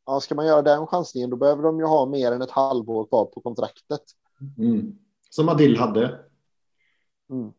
[0.07, 3.05] ja, ska man göra den chansningen då behöver de ju ha mer än ett halvår
[3.05, 4.01] kvar på kontraktet.
[4.57, 4.95] Mm.
[5.29, 6.19] Som Adil hade.
[7.29, 7.51] Mm.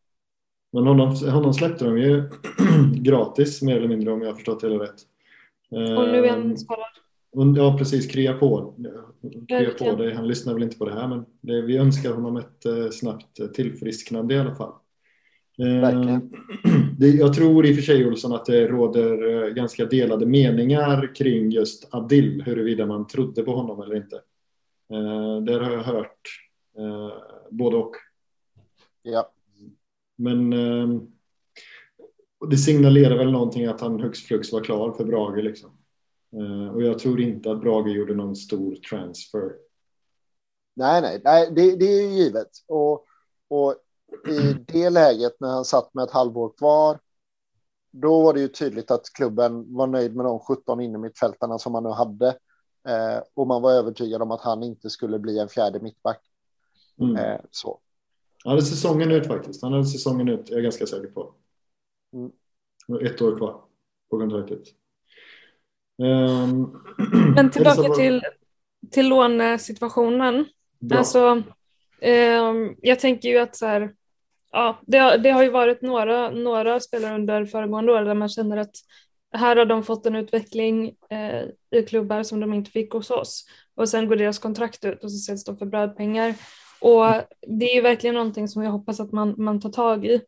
[0.72, 2.30] Men honom, honom släppte de ju
[3.02, 5.00] gratis mer eller mindre om jag har förstått det hela rätt.
[5.70, 6.84] Och nu är Ehm, han skadad.
[7.32, 8.06] och- Ja, precis.
[8.06, 8.74] Krya på.
[9.48, 10.14] Krya på dig.
[10.14, 13.40] Han lyssnar väl inte på det här, men det, vi önskar honom ett eh, snabbt
[13.40, 14.72] eh, tillfrisknande i alla fall.
[15.58, 16.32] Eh, Verkligen.
[17.00, 21.14] Det, jag tror i och för sig, Olsson, att det råder eh, ganska delade meningar
[21.14, 24.16] kring just Adil, huruvida man trodde på honom eller inte.
[24.92, 26.20] Eh, Där har jag hört
[26.78, 27.12] eh,
[27.50, 27.94] både och.
[29.02, 29.32] Ja,
[30.16, 31.00] Men eh,
[32.50, 35.70] det signalerar väl någonting att han högst flux var klar för Brage liksom.
[36.32, 39.52] Eh, och jag tror inte att Brage gjorde någon stor transfer.
[40.76, 42.50] Nej, nej, nej det, det är ju givet.
[42.66, 43.06] Och,
[43.48, 43.74] och
[44.28, 46.98] i det läget när han satt med ett halvår kvar,
[47.90, 51.82] då var det ju tydligt att klubben var nöjd med de 17 innermittfältarna som man
[51.82, 52.28] nu hade.
[52.88, 56.20] Eh, och man var övertygad om att han inte skulle bli en fjärde mittback.
[57.00, 57.16] Mm.
[57.16, 57.80] Eh, så.
[58.44, 59.62] Han hade säsongen ut faktiskt.
[59.62, 61.34] Han hade säsongen ut, jag är ganska säker på.
[62.12, 62.32] Mm.
[63.06, 63.60] Ett år kvar
[64.10, 64.62] på kontraktet.
[66.02, 66.82] Um,
[67.34, 68.22] Men tillbaka till,
[68.90, 70.44] till lånesituationen.
[70.94, 71.42] Alltså,
[72.02, 73.94] um, jag tänker ju att så här,
[74.52, 78.56] ja, det, det, har ju varit några, några spelare under föregående år där man känner
[78.56, 78.76] att
[79.32, 81.42] här har de fått en utveckling eh,
[81.80, 83.44] i klubbar som de inte fick hos oss
[83.76, 86.34] och sen går deras kontrakt ut och så säljs de för brödpengar.
[86.80, 87.04] Och
[87.46, 90.20] det är ju verkligen någonting som jag hoppas att man, man tar tag i.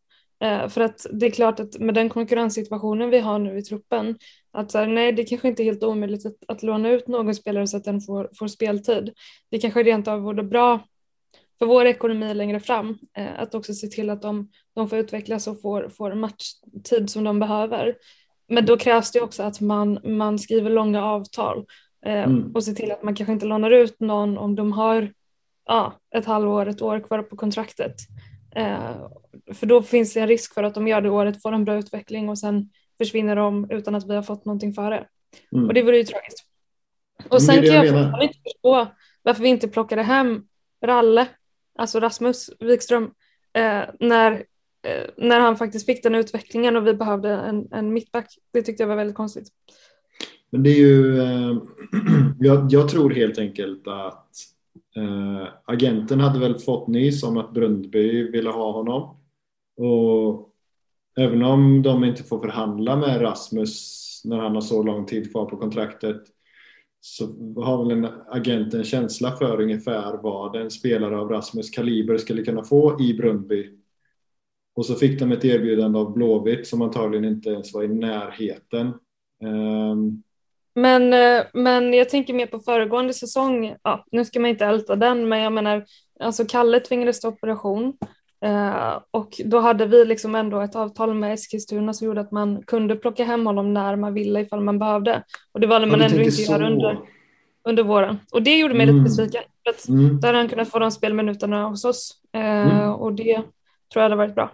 [0.42, 4.18] Eh, för att det är klart att med den konkurrenssituationen vi har nu i truppen,
[4.52, 7.34] att så här, nej, det kanske inte är helt omöjligt att, att låna ut någon
[7.34, 9.12] spelare så att den får, får speltid.
[9.50, 10.80] Det kanske rent av vore bra
[11.60, 15.46] för vår ekonomi längre fram, eh, att också se till att de, de får utvecklas
[15.46, 17.96] och får, får matchtid som de behöver.
[18.48, 21.66] Men då krävs det också att man, man skriver långa avtal
[22.06, 22.52] eh, mm.
[22.54, 25.12] och ser till att man kanske inte lånar ut någon om de har
[25.66, 27.94] ja, ett halvår, ett år kvar på kontraktet.
[28.56, 28.96] Eh,
[29.54, 31.76] för då finns det en risk för att de gör det året, får en bra
[31.76, 35.06] utveckling och sen försvinner de utan att vi har fått någonting före.
[35.52, 35.68] Mm.
[35.68, 36.46] Och det vore ju tragiskt.
[37.28, 38.86] Och sen kan jag fortfarande inte förstå
[39.22, 40.46] varför vi inte plockade hem
[40.84, 41.26] Ralle,
[41.80, 43.04] alltså Rasmus Wikström,
[43.52, 44.32] eh, när,
[44.82, 48.34] eh, när han faktiskt fick den utvecklingen och vi behövde en, en mittback.
[48.52, 49.48] Det tyckte jag var väldigt konstigt.
[50.50, 51.56] Men det är ju, eh,
[52.40, 54.26] jag, jag, tror helt enkelt att
[54.96, 59.16] Eh, agenten hade väl fått nys om att Brundby ville ha honom.
[59.76, 60.48] Och
[61.16, 65.46] även om de inte får förhandla med Rasmus när han har så lång tid kvar
[65.46, 66.22] på kontraktet
[67.00, 72.18] så har väl en agent en känsla för ungefär vad en spelare av Rasmus kaliber
[72.18, 73.70] skulle kunna få i Brunnby.
[74.74, 78.86] Och så fick de ett erbjudande av Blåvitt som antagligen inte ens var i närheten.
[79.42, 80.22] Um,
[80.74, 84.96] men, eh, men jag tänker mer på föregående säsong, ja, nu ska man inte älta
[84.96, 85.84] den, men jag menar,
[86.20, 87.96] alltså Kalle tvingades till operation
[88.44, 92.62] eh, och då hade vi liksom ändå ett avtal med Eskilstuna som gjorde att man
[92.62, 95.22] kunde plocka hem honom när man ville ifall man behövde.
[95.52, 96.98] Och det valde man ändå inte göra under,
[97.64, 98.18] under våren.
[98.32, 98.96] Och det gjorde mig mm.
[98.96, 99.42] lite besviken.
[99.64, 100.20] För att mm.
[100.20, 102.90] Där hade han kunnat få de spelminuterna hos oss eh, mm.
[102.90, 103.46] och det tror
[103.94, 104.50] jag hade varit bra.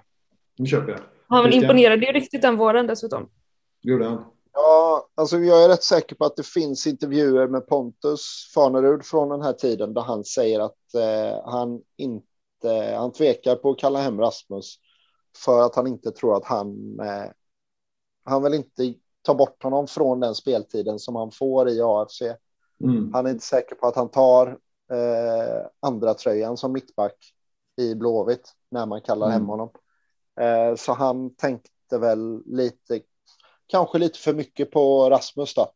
[0.59, 1.01] Nu köper jag.
[1.29, 3.29] Han imponerade ju riktigt den våren dessutom.
[3.83, 4.25] gjorde han.
[4.53, 9.29] Ja, alltså jag är rätt säker på att det finns intervjuer med Pontus Farnerud från
[9.29, 12.27] den här tiden där han säger att eh, han inte,
[12.97, 14.79] han tvekar på att kalla hem Rasmus
[15.45, 17.31] för att han inte tror att han, eh,
[18.25, 22.23] han vill inte ta bort honom från den speltiden som han får i AFC.
[22.85, 23.11] Mm.
[23.13, 24.47] Han är inte säker på att han tar
[24.93, 27.33] eh, andra tröjan som mittback
[27.77, 29.41] i Blåvitt när man kallar mm.
[29.41, 29.71] hem honom.
[30.41, 33.01] Eh, så han tänkte väl lite
[33.67, 35.73] kanske lite för mycket på Rasmus då.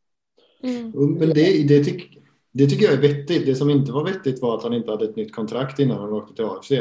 [0.62, 0.90] Mm.
[0.90, 2.18] Men det, det, tyck,
[2.52, 3.46] det tycker jag är vettigt.
[3.46, 6.12] Det som inte var vettigt var att han inte hade ett nytt kontrakt innan han
[6.12, 6.72] åkte till AFC.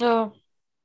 [0.00, 0.34] Ja.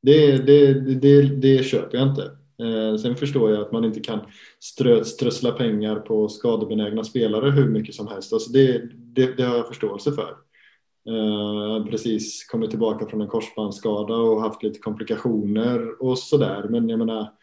[0.01, 2.31] Det, det, det, det köper jag inte.
[2.63, 4.19] Eh, sen förstår jag att man inte kan
[4.59, 8.33] strö, strössla pengar på skadebenägna spelare hur mycket som helst.
[8.33, 8.81] Alltså det,
[9.37, 10.35] det, har jag förståelse för.
[11.09, 16.67] Eh, precis kommit tillbaka från en korsbandsskada och haft lite komplikationer och sådär.
[16.69, 17.33] Men jag menar,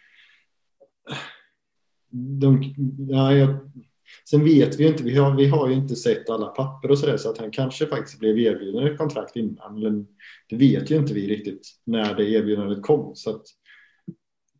[2.11, 2.75] de,
[3.09, 3.57] ja, jag,
[4.31, 6.99] sen vet vi ju inte, vi har, vi har ju inte sett alla papper och
[6.99, 9.81] sådär så att han kanske faktiskt blev erbjuden ett kontrakt innan.
[9.81, 10.07] Men
[10.49, 13.16] det vet ju inte vi riktigt när det erbjudandet kom.
[13.16, 13.42] Så att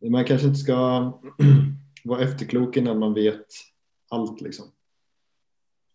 [0.01, 1.11] man kanske inte ska
[2.03, 3.45] vara efterklok innan man vet
[4.09, 4.65] allt liksom.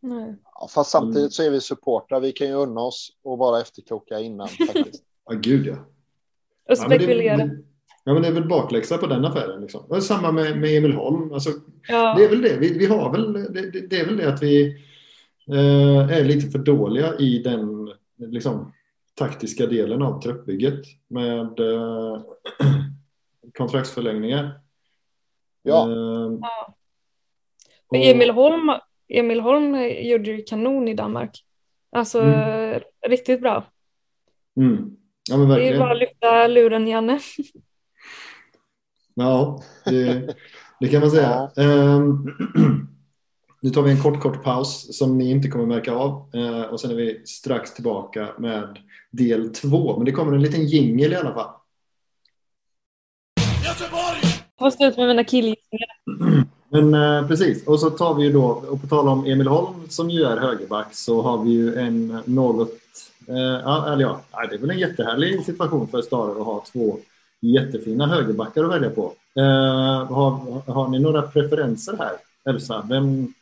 [0.01, 0.37] Nej.
[0.45, 2.21] Ja, fast samtidigt så är vi supportrar.
[2.21, 5.05] Vi kan ju unna oss att vara efterkloka innan faktiskt.
[5.25, 5.77] ja, gud ja.
[6.69, 7.39] Och spekulera.
[7.39, 7.49] Ja,
[8.05, 9.61] Ja, men det är väl bakläxa på den affären.
[9.61, 10.01] Liksom.
[10.01, 11.33] Samma med, med Emil Holm.
[11.33, 11.51] Alltså,
[11.89, 12.15] ja.
[12.19, 12.57] Det är väl det.
[12.57, 14.67] Vi, vi har väl, det, det, är väl det att vi
[15.49, 18.73] eh, är lite för dåliga i den liksom,
[19.15, 22.23] taktiska delen av truppbygget med eh,
[23.59, 24.61] kontraktsförlängningar.
[25.63, 25.91] Ja.
[25.91, 26.75] Eh, ja.
[27.89, 28.73] Och, Emil, Holm,
[29.09, 31.45] Emil Holm gjorde ju kanon i Danmark.
[31.91, 32.81] Alltså mm.
[33.07, 33.65] riktigt bra.
[34.57, 34.97] Mm.
[35.31, 35.73] Ja, men verkligen.
[35.73, 37.21] Det är bara att lyfta luren, Janne.
[39.15, 40.35] Ja, det,
[40.81, 41.51] det kan man säga.
[41.55, 41.63] Ja.
[41.63, 42.37] Um,
[43.61, 46.81] nu tar vi en kort, kort paus som ni inte kommer märka av uh, och
[46.81, 48.79] sen är vi strax tillbaka med
[49.11, 49.97] del två.
[49.97, 51.51] Men det kommer en liten jingel i alla fall.
[54.59, 55.89] Jag var slut med mina killgissningar.
[56.73, 59.89] Men eh, precis, och så tar vi ju då, och på tal om Emil Holm
[59.89, 62.79] som ju är högerback så har vi ju en något,
[63.29, 66.99] eh, ja, eller ja, det är väl en jättehärlig situation för Stare att ha två
[67.43, 69.13] jättefina högerbackar att välja på.
[69.37, 72.13] Eh, har, har ni några preferenser här?
[72.49, 73.35] Elsa, vem,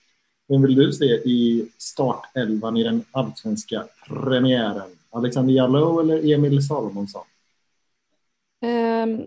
[0.48, 4.90] vem vill du se i startelvan i den allsvenska premiären?
[5.10, 7.24] Alexander Jallow eller Emil Salomonsson?
[8.64, 9.26] Um,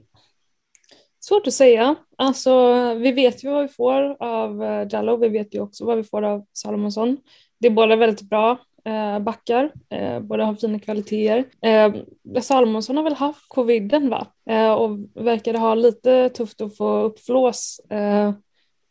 [1.19, 1.95] svårt att säga.
[2.15, 5.97] Alltså, vi vet ju vad vi får av eh, Jallow, vi vet ju också vad
[5.97, 7.17] vi får av Salomonsson.
[7.59, 11.46] Det är båda väldigt bra eh, backar, eh, båda har fina kvaliteter.
[11.62, 11.94] Eh,
[12.42, 14.28] Salomonsson har väl haft coviden va?
[14.50, 18.32] Eh, och verkade ha lite tufft att få upp flås eh,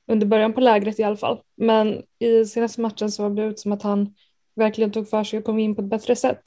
[0.07, 1.41] under början på lägret i alla fall.
[1.57, 4.15] Men i senaste matchen såg det ut som att han
[4.55, 6.43] verkligen tog för sig och kom in på ett bättre sätt.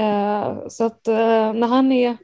[0.00, 2.16] Eh, så att eh, när han är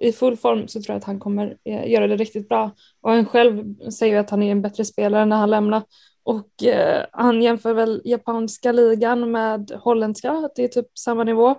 [0.00, 2.70] i full form så tror jag att han kommer eh, göra det riktigt bra.
[3.00, 5.82] Och han själv säger att han är en bättre spelare när han lämnar.
[6.24, 11.50] Och eh, han jämför väl japanska ligan med holländska, att det är typ samma nivå.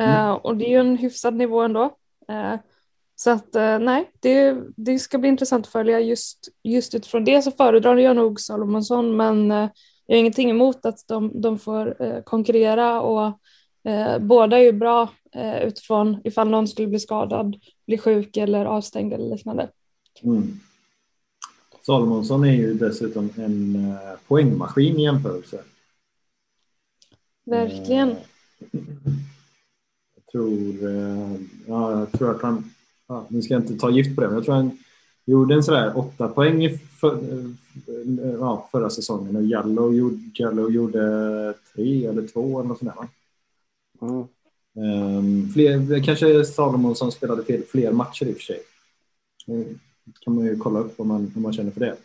[0.00, 0.36] Eh, mm.
[0.36, 1.84] Och det är ju en hyfsad nivå ändå.
[2.28, 2.54] Eh,
[3.16, 7.42] så att eh, nej, det, det ska bli intressant att följa just, just utifrån det
[7.42, 9.68] så föredrar jag nog Salomonsson men eh,
[10.06, 13.38] jag har ingenting emot att de, de får eh, konkurrera och
[14.20, 15.08] båda är ju bra
[15.62, 17.56] utifrån ifall någon skulle bli skadad,
[17.86, 19.68] bli sjuk eller avstängd eller liknande.
[20.22, 20.60] Mm.
[21.86, 25.64] Salomonsson är ju dessutom en uh, poängmaskin i jämförelse.
[27.44, 28.08] Verkligen.
[28.08, 28.16] Uh,
[30.14, 32.70] jag tror, uh, ja, jag tror att han,
[33.08, 34.78] ja, nu ska jag inte ta gift på det, men jag tror han
[35.24, 37.18] gjorde en sådär åtta poäng för,
[38.38, 43.08] ja, förra säsongen och Jallow gjorde, Jallow gjorde tre eller två eller något sånt där.
[44.08, 44.26] Mm.
[44.76, 48.60] Um, fler, kanske Salomonsson spelade fler, fler matcher i och för sig
[50.20, 51.96] kan man ju kolla upp om man, om man känner för det.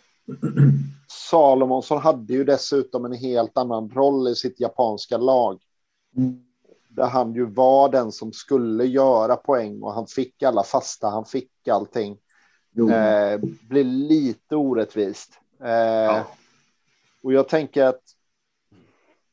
[1.08, 5.62] Salomonsson hade ju dessutom en helt annan roll i sitt japanska lag.
[6.18, 6.44] Mm.
[6.90, 11.26] Där han ju var den som skulle göra poäng och han fick alla fasta, han
[11.26, 12.18] fick allting.
[12.78, 15.40] Eh, blir lite orättvist.
[15.64, 16.28] Eh, ja.
[17.24, 18.02] Och jag tänker att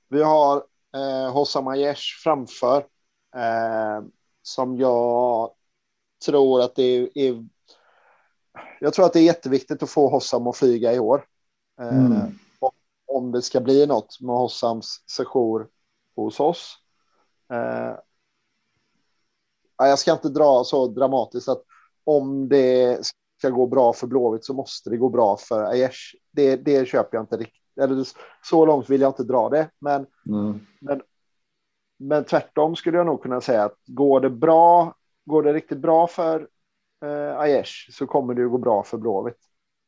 [0.09, 0.57] vi har
[0.95, 2.79] eh, Hossam Aiesh framför
[3.37, 4.05] eh,
[4.43, 5.51] som jag
[6.27, 7.47] tror att det är, är
[8.81, 11.25] jag tror att det är jätteviktigt att få Hossam att flyga i år.
[11.81, 12.13] Eh, mm.
[12.13, 12.29] Eh,
[13.07, 15.69] om det ska bli något med Hossams sejour
[16.17, 16.79] hos oss.
[17.53, 17.99] Eh,
[19.79, 21.63] jag ska inte dra så dramatiskt att
[22.05, 23.07] om det
[23.39, 26.15] ska gå bra för Blåvitt så måste det gå bra för Aiesh.
[26.31, 27.63] Det, det köper jag inte riktigt.
[27.81, 28.07] Eller
[28.43, 29.71] så långt vill jag inte dra det.
[29.79, 30.61] Men, mm.
[30.81, 31.03] men,
[31.99, 36.07] men tvärtom skulle jag nog kunna säga att går det bra, går det riktigt bra
[36.07, 36.49] för
[37.07, 39.39] eh, Aiesh så kommer det ju gå bra för Blåvitt.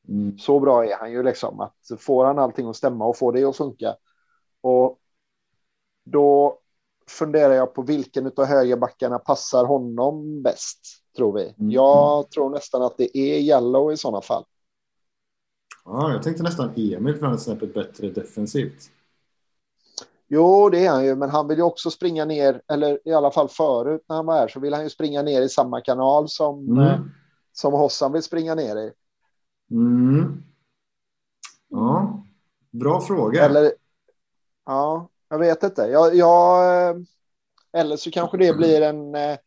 [0.09, 0.39] Mm.
[0.39, 3.45] Så bra är han ju liksom att får han allting att stämma och får det
[3.45, 3.97] att funka.
[4.61, 4.99] Och
[6.05, 6.59] då
[7.09, 10.81] funderar jag på vilken av högerbackarna passar honom bäst,
[11.17, 11.55] tror vi.
[11.59, 11.71] Mm.
[11.71, 14.45] Jag tror nästan att det är Yellow i sådana fall.
[15.85, 18.91] Ja, jag tänkte nästan Emil för han är snäppet bättre defensivt.
[20.31, 23.31] Jo, det är han ju, men han vill ju också springa ner, eller i alla
[23.31, 26.29] fall förut när han var här, så vill han ju springa ner i samma kanal
[26.29, 26.85] som, mm.
[26.85, 27.01] eh,
[27.53, 28.93] som Hossan vill springa ner i.
[29.71, 30.43] Mm.
[31.69, 32.23] Ja,
[32.71, 33.45] bra fråga.
[33.45, 33.73] Eller,
[34.67, 35.83] ja, jag vet inte.
[35.83, 36.97] Jag, jag, eh,
[37.73, 39.39] eller så kanske det blir en, eh,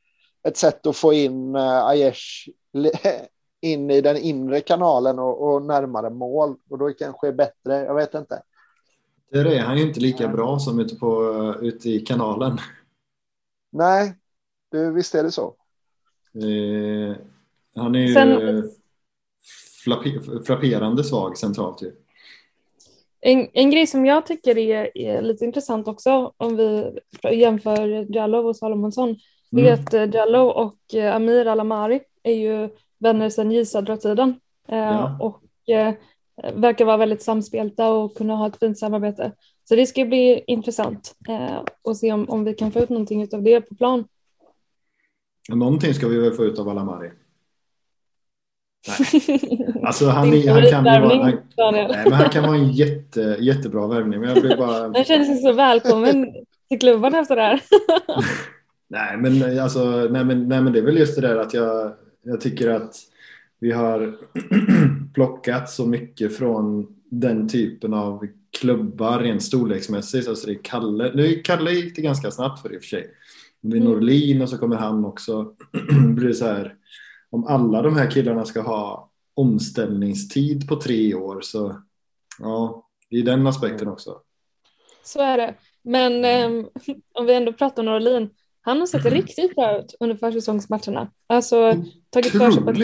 [0.44, 2.50] ett sätt att få in Aiesh
[3.62, 6.56] in i den inre kanalen och, och närmare mål.
[6.70, 8.42] Och då kanske är bättre, jag vet inte.
[9.32, 12.58] Där är han ju inte lika bra som ute, på, ute i kanalen.
[13.72, 14.14] Nej,
[14.72, 15.56] det, visst är det så.
[16.36, 17.16] Eh,
[17.76, 18.70] han är ju Sen,
[20.46, 21.92] frapperande svag centralt ju.
[23.22, 27.00] En, en grej som jag tycker är, är, lite intressant också om vi
[27.32, 29.16] jämför Jallow och Salomonsson
[29.52, 29.66] mm.
[29.66, 32.70] är att eh, Jallow och eh, Amir Alamari är ju
[33.00, 33.66] vänner sedan J
[34.02, 35.18] tiden eh, ja.
[35.22, 35.42] och
[36.54, 39.32] verkar vara väldigt samspelta och kunna ha ett fint samarbete.
[39.64, 41.60] Så det ska bli intressant eh,
[41.90, 44.06] att se om, om vi kan få ut någonting av det på plan.
[45.50, 47.12] Någonting ska vi väl få ut av Alamari.
[48.88, 49.78] Nej.
[49.84, 54.20] Alltså han, han, kan vara, han, nej, men han kan vara en jätte, jättebra värvning.
[54.20, 54.82] Men jag blir bara...
[54.96, 56.34] Han känner sig så välkommen
[56.70, 57.62] till klubban efter det här.
[58.88, 61.94] nej, men, alltså, nej, men, nej, men det är väl just det där att jag,
[62.24, 62.96] jag tycker att
[63.60, 64.18] vi har
[65.14, 68.28] plockat så mycket från den typen av
[68.60, 70.28] klubbar rent storleksmässigt.
[70.28, 71.12] Alltså det är Kalle.
[71.14, 73.14] Nu Kalle gick det ganska snabbt för i och för sig.
[73.62, 73.94] Det är mm.
[73.94, 75.54] Norlin och så kommer han också.
[76.16, 76.76] blir det så här,
[77.30, 81.82] om alla de här killarna ska ha omställningstid på tre år så
[82.40, 84.22] Ja, i den aspekten också.
[85.04, 85.56] Så är det.
[85.82, 86.66] Men eh,
[87.14, 88.30] om vi ändå pratar om Norlin,
[88.62, 91.12] han har sett riktigt bra ut under försäsongsmatcherna.
[91.28, 92.78] Alltså tagit för sig på ett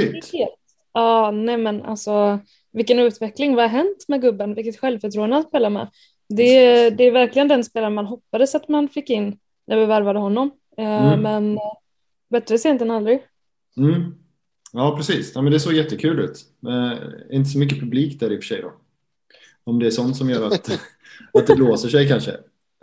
[0.93, 2.39] Ja, nej men alltså
[2.71, 5.87] vilken utveckling, vad har hänt med gubben, vilket självförtroende han spelar med.
[6.29, 9.85] Det, är- det är verkligen den spelaren man hoppades att man fick in när vi
[9.85, 10.51] värvade honom.
[10.77, 11.21] Eh, Mm.
[11.21, 11.73] Men eh,
[12.29, 13.23] bättre sent än aldrig.
[13.77, 14.15] Mm.
[14.73, 15.31] Ja, precis.
[15.35, 16.39] Ja, men det såg jättekul ut.
[16.67, 16.91] Eh,
[17.37, 18.73] inte så mycket publik där i och för sig då.
[19.63, 20.69] Om det är sånt som gör att,
[21.33, 22.31] att det blåser sig kanske.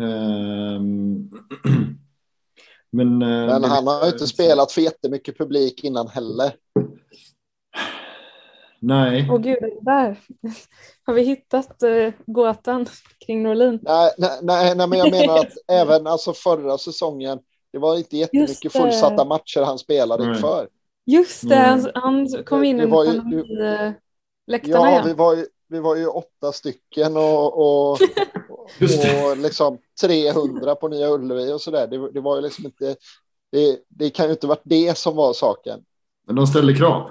[0.03, 1.31] Ehm,
[2.93, 6.53] men, eh, Men han har ju inte spelat för jättemycket publik innan heller.
[8.87, 9.29] Nej.
[9.31, 10.21] Åh gud, där
[11.05, 12.87] har vi hittat eh, gåtan
[13.27, 13.79] kring Norlin.
[13.83, 17.39] Nej, nej, nej, nej men jag menar att även alltså förra säsongen,
[17.73, 20.35] det var inte jättemycket fullsatta matcher han spelade Nej.
[20.35, 20.69] inför.
[21.07, 21.81] Just det, Mm.
[21.95, 23.81] han, han kom in ju- pandemiläktarna
[24.91, 25.03] Ja, ja.
[25.07, 27.99] vi var ju, vi var ju åtta stycken och, och,
[28.79, 29.25] det.
[29.31, 31.87] och liksom 300 på Nya Ullevi och sådär.
[31.87, 32.97] Det, det var ju liksom inte,
[33.53, 35.81] det, det kan ju inte varit det som var saken.
[36.27, 37.11] Men de ställde krav.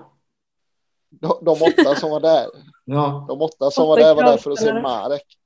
[1.22, 2.45] De, de åtta som var där,
[2.86, 4.74] Ja, de åtta som var där var där för att se.
[4.82, 5.38] Marek.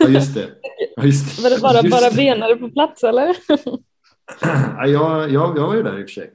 [0.00, 0.48] ja just det.
[0.96, 1.42] Ja, just det.
[1.42, 3.36] Var det bara, bara benare på plats eller?
[4.76, 6.32] Ja, jag, jag, jag var ju där i och för sig.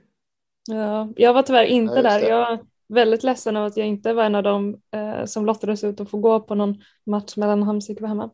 [0.69, 2.19] Ja, jag var tyvärr inte Ja, där.
[2.19, 2.59] Jag är
[2.89, 6.09] väldigt ledsen av att jag inte var en av dem eh, som lottades ut och
[6.09, 6.75] få gå på någon
[7.05, 8.29] match mellan Hamsik och hemma.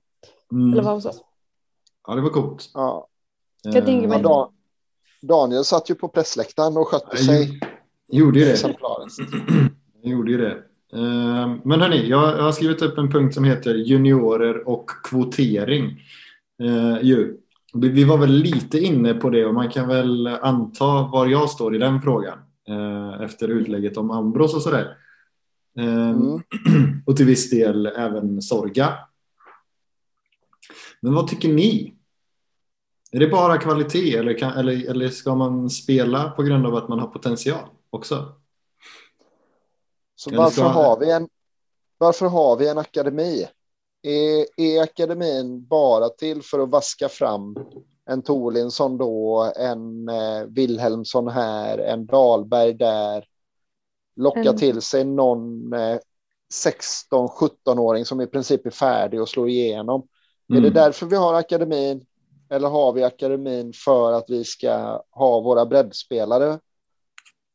[0.52, 0.74] Mm.
[0.74, 1.22] Eller var hos oss.
[2.08, 2.70] Ja, det var coolt.
[2.74, 3.08] Ja.
[3.64, 4.22] Jag tänka Ja, mig.
[4.22, 4.52] Dan,
[5.22, 7.60] Daniel satt ju på pressläktaren och skötte Jag sig
[8.08, 8.52] gjorde ju det.
[8.52, 9.20] exemplariskt.
[10.02, 10.58] Jag gjorde ju det.
[10.94, 16.02] Eh, Men hörni, jag har skrivit upp en punkt som heter juniorer och kvotering.
[16.64, 17.38] Eh, ju.
[17.74, 21.76] Vi var väl lite inne på det och man kan väl anta var jag står
[21.76, 24.98] i den frågan eh, efter utlägget om Ambros och sådär.
[25.80, 26.42] Eh, Mm.
[27.06, 28.94] Och till viss del även Sorga.
[31.02, 31.94] Men vad tycker ni?
[33.12, 36.90] Är det bara kvalitet eller, kan, eller, eller ska man spela på grund av att
[36.90, 38.36] man har potential också?
[40.20, 41.30] Så varför, ska- har vi en,
[41.98, 43.48] varför har vi en akademi?
[44.02, 47.56] Är, är akademin bara till för att vaska fram
[48.06, 53.26] en Tolinsson då, en eh, Wilhelmsson här, en Dahlberg där,
[54.16, 55.98] locka En- till sig någon eh,
[57.12, 60.02] 16-17-åring som i princip är färdig och slår igenom?
[60.50, 60.74] Är det Mm.
[60.74, 62.06] därför vi har akademin?
[62.50, 66.60] Eller har vi akademin för att vi ska ha våra breddspelare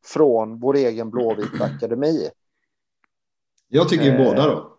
[0.07, 2.29] från vår egen blåvita akademi?
[3.75, 4.79] Jag tycker Eh, båda då.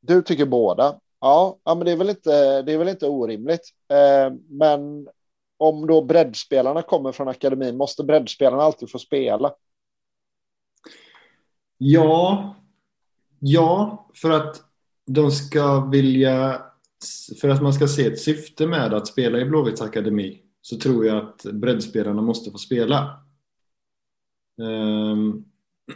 [0.00, 1.00] Du tycker båda.
[1.20, 3.60] Ja, ja men det är väl inte, det är väl inte orimligt.
[3.88, 5.08] Eh, men
[5.56, 9.54] om då breddspelarna kommer från akademin, måste breddspelarna alltid få spela?
[11.78, 12.54] Ja,
[13.38, 14.62] ja, för att
[15.06, 16.62] de ska vilja,
[17.40, 21.06] för att man ska se ett syfte med att spela i Blåvitts akademi så tror
[21.06, 23.24] jag att breddspelarna måste få spela.
[24.62, 25.44] Ehm,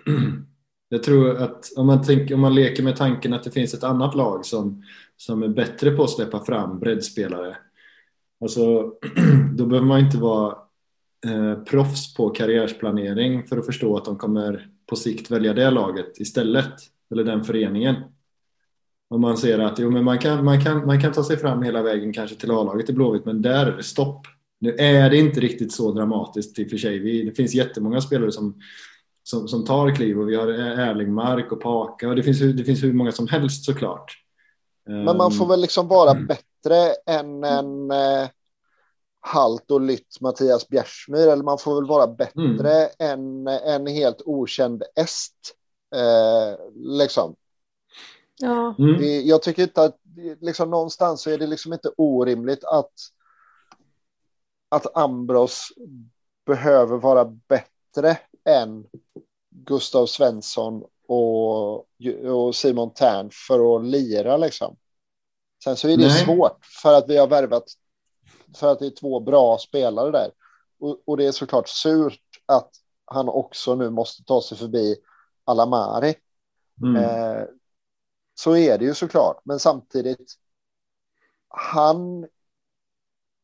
[0.89, 3.85] Jag tror att om man, tänker, om man leker med tanken att det finns ett
[3.85, 4.83] annat lag som,
[5.17, 7.57] som är bättre på att släppa fram breddspelare.
[8.41, 8.93] Alltså,
[9.57, 10.57] då behöver man inte vara
[11.27, 16.21] eh, proffs på karriärsplanering för att förstå att de kommer på sikt välja det laget
[16.21, 16.75] istället,
[17.11, 17.95] eller den föreningen.
[19.11, 21.63] Om man ser att jo, men man, kan, man, kan, man kan ta sig fram
[21.63, 24.27] hela vägen kanske till A-laget i Blåvitt, men där är det stopp.
[24.61, 26.99] Nu är det inte riktigt så dramatiskt i och för sig.
[26.99, 28.61] Vi, det finns jättemånga spelare som,
[29.31, 32.83] som, som tar kliv och vi har Erlingmark och Paka och det finns, det finns
[32.83, 34.13] hur många som helst såklart.
[34.87, 36.27] Men man får väl liksom vara Mm.
[36.27, 38.29] bättre än en eh,
[39.21, 41.29] halt och lytt Mattias Bjärsmyr.
[41.29, 45.35] Eller man får väl vara bättre än en helt okänd est.
[45.95, 47.35] Eh, liksom.
[48.41, 48.99] Ja, Mm.
[49.01, 49.97] Det- Jag tycker inte att
[50.41, 52.93] liksom, någonstans så är det liksom inte orimligt att
[54.69, 55.69] att Ambros
[56.47, 58.17] behöver vara bättre
[58.49, 58.87] än
[59.51, 61.75] Gustav Svensson och,
[62.25, 64.77] och Simon Tern för att lira liksom.
[65.65, 66.25] Sen så är det Nej.
[66.25, 67.65] svårt för att vi har värvat
[68.57, 70.31] för att det är två bra spelare där.
[70.81, 72.71] Och, och det är såklart surt att
[73.05, 74.97] han också nu måste ta sig förbi
[75.45, 76.15] Alamari.
[76.83, 76.97] Mm.
[76.97, 77.45] Eh,
[78.35, 80.35] så är det ju såklart, men samtidigt.
[81.49, 82.27] Han.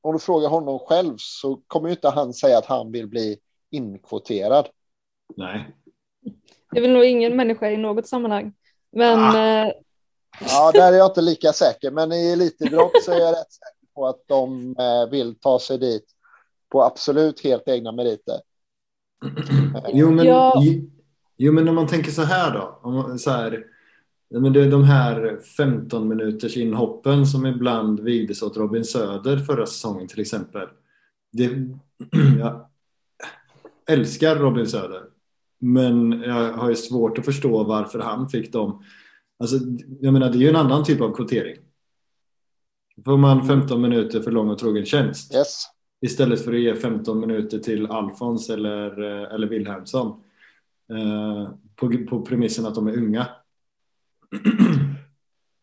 [0.00, 3.38] Om du frågar honom själv så kommer ju inte han säga att han vill bli
[3.70, 4.68] inkvoterad.
[5.36, 5.76] Nej.
[6.70, 8.52] det vill nog ingen människa i något sammanhang.
[8.92, 9.38] Men Ah.
[9.66, 9.72] eh,
[10.48, 13.94] Ja, där är jag inte lika säker, men i elitidrott så är jag rätt säker
[13.94, 16.04] på att de eh, vill ta sig dit
[16.72, 18.40] på absolut helt egna meriter.
[19.92, 20.62] Jo men, Ja.
[21.36, 22.78] jo, men om man tänker så här då.
[22.82, 23.64] Om man, så här
[24.30, 29.66] Men det är de här 15 minuters inhoppen som ibland vigdes åt Robin Söder förra
[29.66, 30.68] säsongen till exempel.
[31.32, 31.44] Det,
[32.38, 32.66] jag
[33.88, 35.02] älskar Robin Söder.
[35.64, 38.84] Men jag har ju svårt att förstå varför han fick dem.
[39.38, 39.56] Alltså,
[40.00, 41.56] jag menar, det är ju en annan typ av kvotering.
[43.04, 45.34] Får man 15 minuter för lång och trogen tjänst.
[45.34, 45.64] Yes.
[46.00, 49.00] Istället för att ge 15 minuter till Alfons eller,
[49.34, 50.22] eller Wilhelmsson.
[50.92, 53.26] Eh, på, på premissen att de är unga.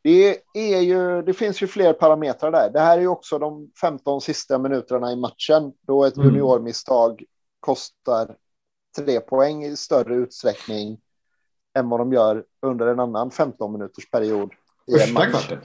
[0.04, 2.70] Det, är ju, det finns ju fler parametrar där.
[2.74, 6.28] Det här är ju också de 15 sista minuterna i matchen då ett Mm.
[6.28, 7.24] juniormisstag
[7.60, 8.36] kostar
[8.96, 10.98] tre poäng i större utsträckning
[11.78, 14.52] än vad de gör under en annan 15 minuters period
[14.88, 15.30] i en Första match.
[15.30, 15.60] kvarten.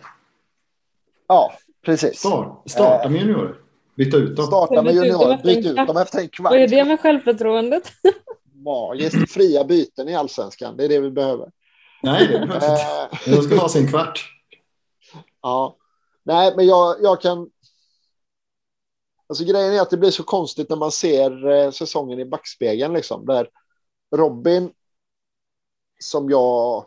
[1.29, 1.53] Ja,
[1.85, 2.19] precis.
[2.19, 3.55] Start, starta med juniorer.
[3.97, 4.47] Byta ut dem.
[4.47, 5.87] Starta med Byt ut dem juniorer, byt ut kvart.
[5.87, 6.53] dem efter en kvart.
[6.53, 7.93] Vad är det med självförtroendet?
[8.65, 11.51] Magiskt fria byten i allsvenskan, det är det vi behöver.
[12.03, 13.31] Nej, det behövs inte.
[13.31, 14.33] Eh, De ska ha sin kvart.
[15.43, 15.77] Ja,
[16.25, 17.51] nej, men jag, jag kan.
[19.27, 22.95] Alltså grejen är att det blir så konstigt när man ser eh, säsongen i backspegeln
[22.95, 23.51] liksom där
[24.17, 24.73] Robin.
[25.99, 26.87] Som jag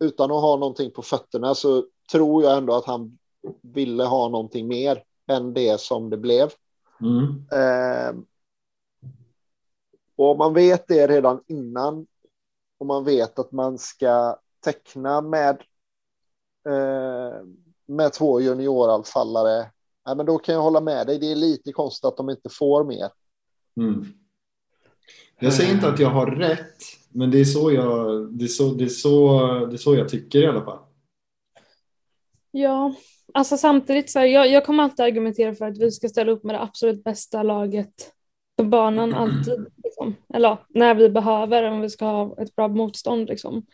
[0.00, 3.18] utan att ha någonting på fötterna så tror jag ändå att han
[3.62, 6.52] ville ha någonting mer än det som det blev.
[7.00, 7.46] Mm.
[7.52, 8.22] Eh,
[10.16, 12.06] och man vet det redan innan.
[12.78, 15.62] Och man vet att man ska teckna med.
[16.68, 17.42] Eh,
[17.86, 19.70] med två junioranfallare.
[20.08, 21.18] Ja, men då kan jag hålla med dig.
[21.18, 23.08] Det är lite konstigt att de inte får mer.
[23.80, 24.06] Mm.
[25.40, 26.76] Jag säger inte att jag har rätt,
[27.12, 30.08] men det är så jag, det är så, det är så, det är så jag
[30.08, 30.78] tycker i alla fall.
[32.50, 32.94] Ja,
[33.34, 36.44] alltså samtidigt så här, jag, jag kommer alltid argumentera för att vi ska ställa upp
[36.44, 38.12] med det absolut bästa laget
[38.56, 39.66] på banan alltid.
[39.84, 40.14] Liksom.
[40.34, 43.28] Eller ja, när vi behöver, om vi ska ha ett bra motstånd.
[43.28, 43.66] Liksom.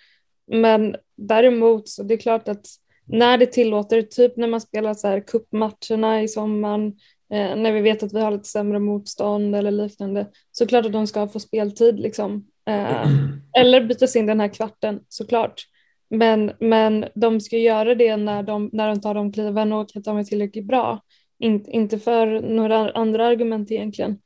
[0.46, 2.66] Men däremot så det är klart att
[3.06, 6.86] när det tillåter, typ när man spelar så här cupmatcherna i sommaren,
[7.32, 10.92] eh, när vi vet att vi har lite sämre motstånd eller liknande, så klart att
[10.92, 12.00] de ska få speltid.
[12.00, 12.46] Liksom.
[12.68, 13.08] Eh,
[13.58, 15.62] eller bytas in den här kvarten såklart.
[16.10, 20.04] Men, men de ska göra det när de, när de tar de kliven och att
[20.04, 21.00] de är tillräckligt bra.
[21.38, 24.18] In, inte för några andra argument egentligen.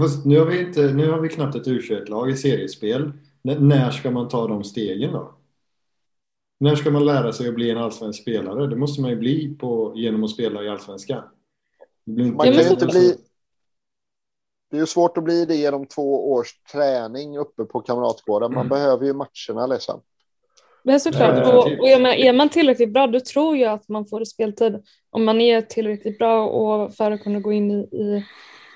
[0.00, 3.02] Fast Nu har vi, inte, nu har vi knappt ett U21-lag i seriespel.
[3.48, 5.37] N- när ska man ta de stegen då?
[6.60, 8.66] När ska man lära sig att bli en allsvensk spelare?
[8.66, 11.22] Det måste man ju bli på, genom att spela i allsvenskan.
[12.06, 13.14] Det blir inte Man Ja, kan men ju så- inte bli.
[14.70, 18.54] Det är ju svårt att bli det genom två års träning uppe på Kamratgården.
[18.54, 20.00] Man behöver ju matcherna liksom.
[20.82, 24.24] Men såklart, och, och menar, är man tillräckligt bra då tror jag att man får
[24.24, 24.82] speltid.
[25.10, 28.24] Om man är tillräckligt bra och för att kunna gå in i, i,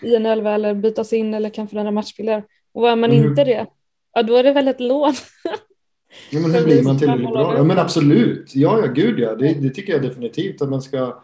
[0.03, 2.45] i en elva eller bytas in eller kan förändra matchbilder.
[2.75, 3.29] Och är man Mm.
[3.29, 3.67] inte det,
[4.13, 5.15] ja då är det väl ett lån.
[6.31, 7.57] Ja, men hur blir man tillräckligt bra?
[7.57, 8.55] Ja, men absolut.
[8.55, 9.35] Ja, ja, gud ja.
[9.35, 11.23] Det, det tycker jag definitivt att man ska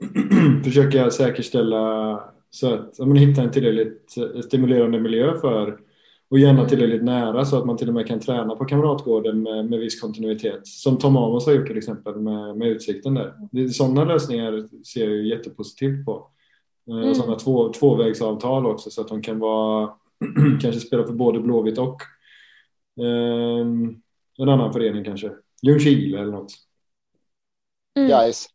[0.64, 2.20] försöka säkerställa
[2.50, 4.14] så att ja, men hitta en tillräckligt
[4.44, 5.78] stimulerande miljö för
[6.30, 6.68] och gärna Mm.
[6.68, 10.00] tillräckligt nära så att man till och med kan träna på Kamratgården med, med viss
[10.00, 10.66] kontinuitet.
[10.66, 13.32] Som Tom Amos har gjort till exempel med, med Utsikten där.
[13.52, 16.12] Det, sådana lösningar ser jag ju jättepositivt på.
[16.12, 17.14] Eh, Mm.
[17.14, 19.90] Sådana två, tvåvägsavtal också så att de kan vara
[20.60, 22.02] kanske spela för både Blåvitt och
[23.04, 23.94] ehm,
[24.42, 25.30] en annan förening kanske.
[25.62, 26.52] Ljungskile eller något.
[27.96, 28.08] Mm.
[28.08, 28.46] Guys.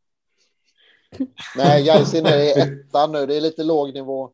[1.55, 3.25] Nej, Guys är nere i ettan nu.
[3.25, 4.31] Det är lite låg nivå.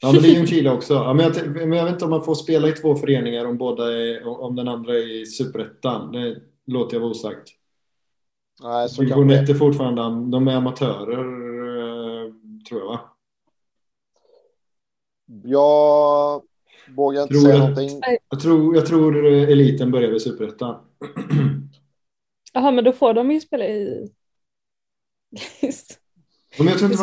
[0.00, 0.94] Ja, men det är Ljungskile också.
[0.94, 3.58] Ja, men, jag, men jag vet inte om man får spela i två föreningar om,
[3.58, 6.12] båda är, om den andra är i superettan.
[6.12, 6.36] Det
[6.66, 7.48] låter jag vara osagt.
[8.62, 11.24] Nej, så kan 1 är fortfarande de är amatörer,
[12.24, 12.32] eh,
[12.68, 13.00] tror jag va?
[15.44, 16.42] Jag
[16.96, 17.60] vågar inte Tror säga jag.
[17.60, 18.00] någonting.
[18.30, 20.76] Jag tror, jag tror eliten börjar vid superettan.
[22.52, 24.08] Jaha, men då får de ju spela i...
[26.58, 27.02] Men jag, tror inte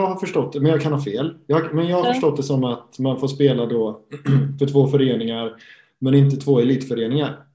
[0.00, 1.38] har förstått det, men jag kan ha fel.
[1.46, 2.12] Jag, men jag har Ja.
[2.12, 4.00] förstått det som att man får spela då
[4.58, 5.56] för två föreningar,
[5.98, 7.46] men inte två elitföreningar.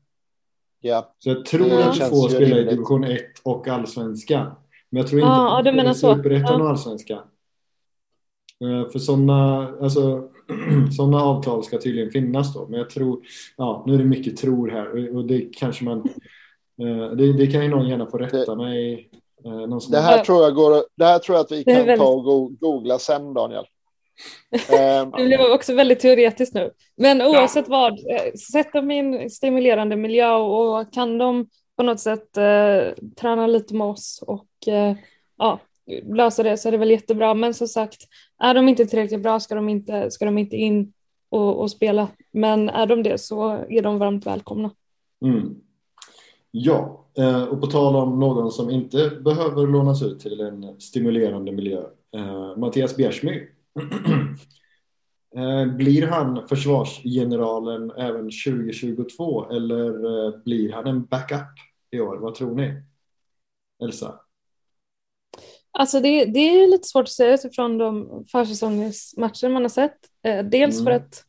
[0.82, 4.51] Ja, Så jag tror att du känns får ju spela i division 1 och allsvenskan.
[4.89, 7.23] Men jag tror inte Ja, ja, du att menar superettan och allsvenskan.
[8.64, 10.30] Eh, För sådana alltså,
[10.97, 12.68] såna avtal ska tydligen finnas då.
[12.70, 13.20] Men jag tror,
[13.58, 15.97] ja nu är det mycket tror här och- det kanske man,
[16.82, 19.10] eh, det, det kan ju någon gärna få rätta mig.
[19.45, 20.84] eh, det här tror jag går.
[20.97, 23.66] Det här tror jag att vi kan väldigt- ta och go- googla sen, Daniel.
[24.80, 26.72] Ehm, Det blev också väldigt teoretiskt nu.
[26.95, 31.47] Men oavsett vad, eh, sätt dem i en stimulerande miljö och kan de
[31.78, 34.95] på något sätt eh, träna lite med oss och eh,
[35.38, 35.60] ja,
[36.16, 37.34] lösa det så är det väl jättebra.
[37.34, 37.97] Men som sagt,
[38.39, 40.93] är de inte tillräckligt bra ska de inte, ska de inte in
[41.29, 42.07] och, och spela.
[42.31, 44.71] Men är de det så är de varmt välkomna.
[45.25, 45.55] Mm.
[46.51, 51.51] Ja, eh, och på tal om någon som inte behöver lånas ut till en stimulerande
[51.51, 51.83] miljö.
[52.15, 53.49] Eh, Mattias Bjärsmyr.
[55.35, 61.47] Eh, blir han försvarsgeneralen även 2022 eller blir han en backup
[61.91, 62.17] i år?
[62.17, 62.81] Vad tror ni?
[63.83, 64.19] Elsa?
[65.80, 69.97] Alltså det, det är lite svårt att säga utifrån de försäsongsmatcher man har sett.
[70.43, 70.86] Dels mm.
[70.86, 71.23] för att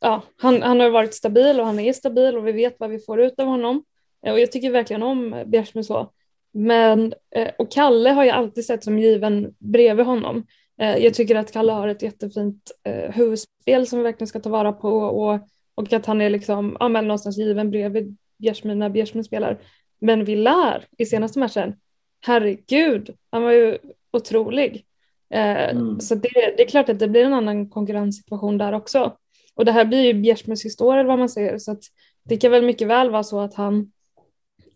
[0.00, 2.98] ja, han, han har varit stabil och han är stabil och vi vet vad vi
[2.98, 3.84] får ut av honom.
[4.26, 6.10] Eh, och jag tycker verkligen om Bjärsmyr så.
[6.52, 10.46] Men, eh, och Kalle har jag alltid sett som given bredvid honom.
[10.80, 12.70] Eh, jag tycker att Kalle har ett jättefint
[13.12, 15.40] huvudspel som vi verkligen ska ta vara på och,
[15.74, 19.58] och att han är liksom, ja, men någonstans given bredvid Bjärsmyr när Bjärsmyr spelar.
[20.00, 21.74] Men Villar i senaste matchen,
[22.20, 23.78] herregud, han var ju
[24.12, 24.84] otrolig.
[25.30, 26.00] Mm.
[26.00, 29.16] Så det, det, är klart att det blir en annan konkurrenssituation där också.
[29.54, 31.82] Och det här blir ju Bjärsmyrs historia vad man säger så att
[32.24, 33.92] det kan väl mycket väl vara så att han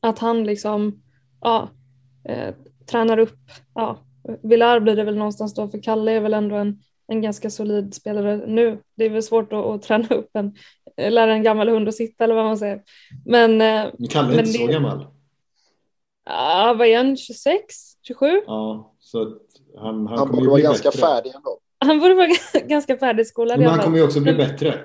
[0.01, 1.03] att han liksom
[1.41, 1.69] ja,
[2.29, 2.55] eh,
[2.87, 3.39] tränar upp,
[3.75, 3.99] ja,
[4.43, 7.95] Villar blir det väl någonstans då för Kalle är väl ändå en, en ganska solid
[7.95, 8.79] spelare nu.
[8.97, 10.55] Det är väl svårt att, att träna upp en,
[10.97, 12.83] lära en gammal hund att sitta eller vad man säger.
[13.25, 15.07] Men, eh, Kalle är men inte det, så gammal.
[16.25, 17.65] Ja, vad är han, 26,
[18.03, 18.27] 27?
[18.47, 19.39] Ja, så
[19.79, 21.01] han, han, han borde vara ganska bättre.
[21.01, 21.59] färdig ändå.
[21.79, 22.29] Han borde vara
[22.67, 23.59] ganska färdigskolad.
[23.59, 24.81] Men han kommer ju också bli bättre.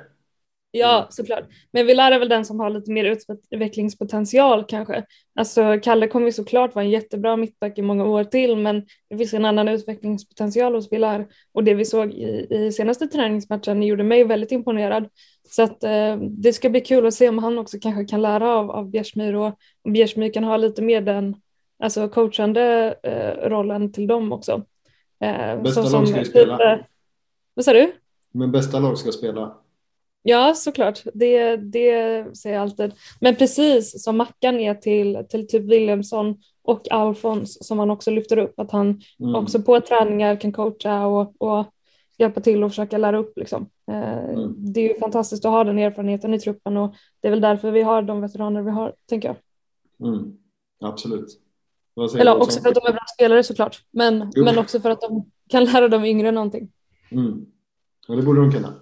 [0.71, 1.43] Ja, såklart.
[1.71, 3.05] Men Villar är väl den som har lite mer
[3.51, 5.03] utvecklingspotential kanske.
[5.39, 9.17] Alltså Kalle kommer ju såklart vara en jättebra mittback i många år till, men det
[9.17, 14.03] finns en annan utvecklingspotential hos Villar och det vi såg i, i senaste träningsmatchen gjorde
[14.03, 15.09] mig väldigt imponerad.
[15.50, 18.50] Så att eh, det ska bli kul att se om han också kanske kan lära
[18.56, 21.36] av, av Bjärsmyr och om Bjärsmyr kan ha lite mer den
[21.84, 24.64] alltså coachande eh, rollen till dem också.
[25.20, 26.58] Eh, bästa lag ska ju spela.
[26.58, 26.86] Typ,
[27.54, 27.91] vad sa du?
[28.32, 29.58] Men bästa lag ska spela.
[30.24, 31.02] Ja, såklart.
[31.14, 32.91] Det, det säger jag alltid.
[33.20, 38.38] Men precis som Mackan är till, till typ Williamson och Alfons som han också lyfter
[38.38, 39.36] upp, att han mm.
[39.36, 41.66] också på träningar kan coacha och, och
[42.20, 43.38] hjälpa till och försöka lära upp.
[43.38, 43.70] Liksom.
[43.88, 44.55] Eh, mm.
[44.57, 47.72] Det är ju fantastiskt att ha den erfarenheten i truppen och det är väl därför
[47.72, 49.38] vi har de veteraner vi har, tänker jag.
[50.09, 50.38] Mm.
[50.80, 51.41] Absolut.
[52.20, 55.32] Eller också för att de är bra spelare såklart, men, men också för att de
[55.49, 56.72] kan lära de yngre någonting.
[57.11, 57.45] Mm.
[58.07, 58.74] Ja, det borde de kunna.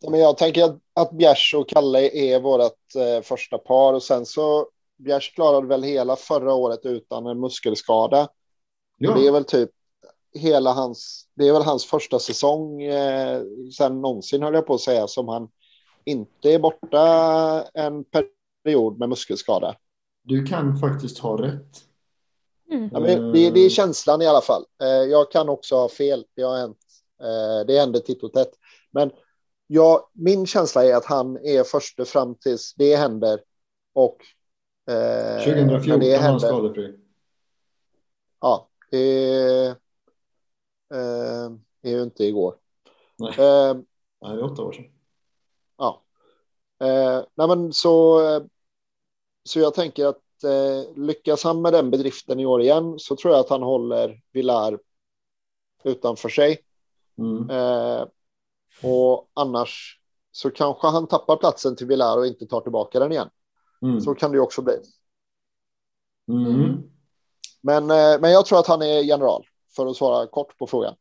[0.00, 4.02] Ja, men jag tänker att, att Bjärs och Kalle är vårt eh, första par och
[4.02, 4.66] sen så
[4.96, 8.28] Bjärs klarade väl hela förra året utan en muskelskada.
[8.98, 9.14] Ja.
[9.14, 9.70] Det är väl typ
[10.34, 13.42] hela hans, det är väl hans första säsong eh,
[13.78, 15.48] sen någonsin höll jag på att säga som han
[16.04, 17.02] inte är borta
[17.74, 18.04] en
[18.64, 19.76] period med muskelskada.
[20.22, 21.84] Du kan faktiskt ha rätt.
[22.70, 22.90] Mm.
[22.92, 24.64] Ja, det, det, är känslan i alla fall.
[24.82, 26.24] Eh, jag kan också ha fel.
[26.36, 26.78] Det har hänt.
[27.22, 28.50] Eh, det händer titt och tätt.
[28.90, 29.10] Men
[29.66, 33.40] ja, min känsla är att han är första fram tills det händer.
[33.94, 34.16] Och
[34.90, 36.94] eh, 2014 det händer, han skadefri.
[38.40, 39.74] Ja, det eh,
[41.82, 42.56] är ju inte igår.
[43.16, 43.74] Nej, eh,
[44.20, 44.84] Nej det är åtta år sedan.
[45.76, 46.02] Ja.
[46.80, 48.20] Eh, nej, men så,
[49.44, 53.32] så jag tänker att eh, lyckas han med den bedriften i år igen så tror
[53.32, 54.78] jag att han håller Villar
[55.84, 56.58] utanför sig.
[57.18, 57.50] Mm.
[57.50, 58.06] Eh,
[58.82, 60.00] och annars
[60.32, 63.30] så kanske han tappar platsen till Villar och inte tar tillbaka den igen.
[63.82, 64.00] Mm.
[64.00, 64.74] Så kan det ju också bli.
[66.28, 66.82] Mm.
[67.60, 69.46] Men, eh, men jag tror att han är general,
[69.76, 70.94] för att svara kort på frågan.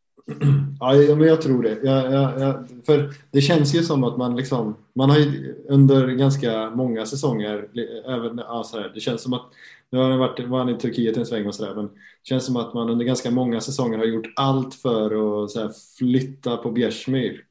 [0.79, 1.79] Ja, men jag tror det.
[1.83, 6.07] Jag, jag, jag, för det känns ju som att man liksom, man har ju under
[6.07, 7.67] ganska många säsonger,
[8.07, 9.45] även, ja, så här, det känns som att,
[9.89, 11.91] nu har varit, var han i Turkiet en sväng och sådär, men det
[12.23, 15.71] känns som att man under ganska många säsonger har gjort allt för att så här,
[15.97, 17.45] flytta på Bjärsmyr.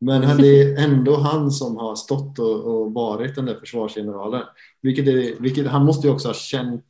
[0.00, 4.42] Men det är ändå han som har stått och, och varit den där försvarsgeneralen.
[4.80, 6.84] Vilket, är, vilket han måste ju också ha känt,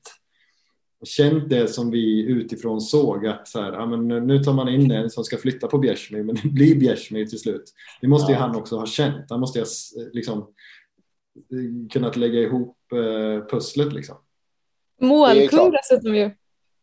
[1.05, 4.91] känt det som vi utifrån såg att så här, ja, men nu tar man in
[4.91, 7.65] en som ska flytta på Bjärsmyr men det blir Bjärsmyr till slut.
[8.01, 9.31] Det måste ju han också ha känt.
[9.31, 9.71] Han måste ju ha
[10.13, 10.47] liksom,
[11.93, 14.17] kunnat lägga ihop eh, pusslet liksom.
[15.01, 16.31] Målkung dessutom ju.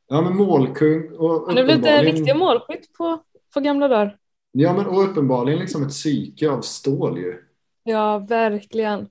[0.08, 1.12] Ja men målkung.
[1.12, 4.18] Och han väl inte en riktig målskytt på, på gamla dagar.
[4.52, 7.44] Ja, men och uppenbarligen liksom ett psyke av stål ju.
[7.84, 9.08] Ja, verkligen.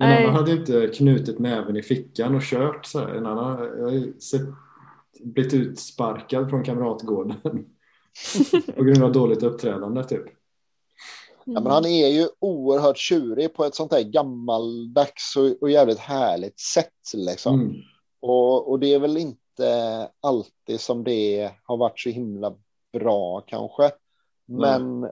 [0.00, 0.24] En Nej.
[0.24, 3.08] annan hade inte knutit näven i fickan och kört så här.
[3.08, 4.42] En annan har sett,
[5.20, 7.34] blivit utsparkad från kamratgården
[8.76, 10.24] på grund av dåligt uppträdande typ.
[11.44, 15.98] Ja, men han är ju oerhört tjurig på ett sånt här gammaldags och, och jävligt
[15.98, 16.92] härligt sätt.
[17.14, 17.60] Liksom.
[17.60, 17.76] Mm.
[18.20, 22.54] Och, och det är väl inte alltid som det har varit så himla
[22.92, 23.90] bra kanske.
[24.46, 25.10] Men mm.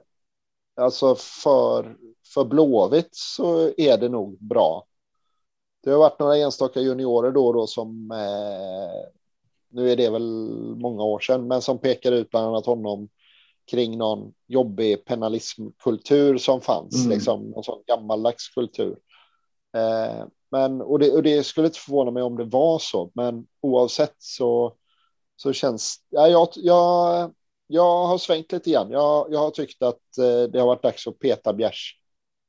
[0.81, 1.97] Alltså för,
[2.35, 4.85] för Blåvitt så är det nog bra.
[5.85, 9.11] det har varit några enstaka juniorer då och då som eh,
[9.69, 13.09] nu är det väl många år sedan, men som pekar ut bland annat honom
[13.71, 17.11] kring någon jobbig penalismkultur som fanns, mm.
[17.11, 18.99] liksom någon sån gammaldags kultur.
[19.77, 23.47] Eh, men, och det, och det skulle inte förvåna mig om det var så, men
[23.61, 24.75] oavsett så,
[25.37, 27.31] så känns ja, jag, jag,
[27.71, 28.91] jag har svängt lite grann.
[28.91, 31.97] Jag, jag har tyckt att eh, det har varit dags att peta Bjärs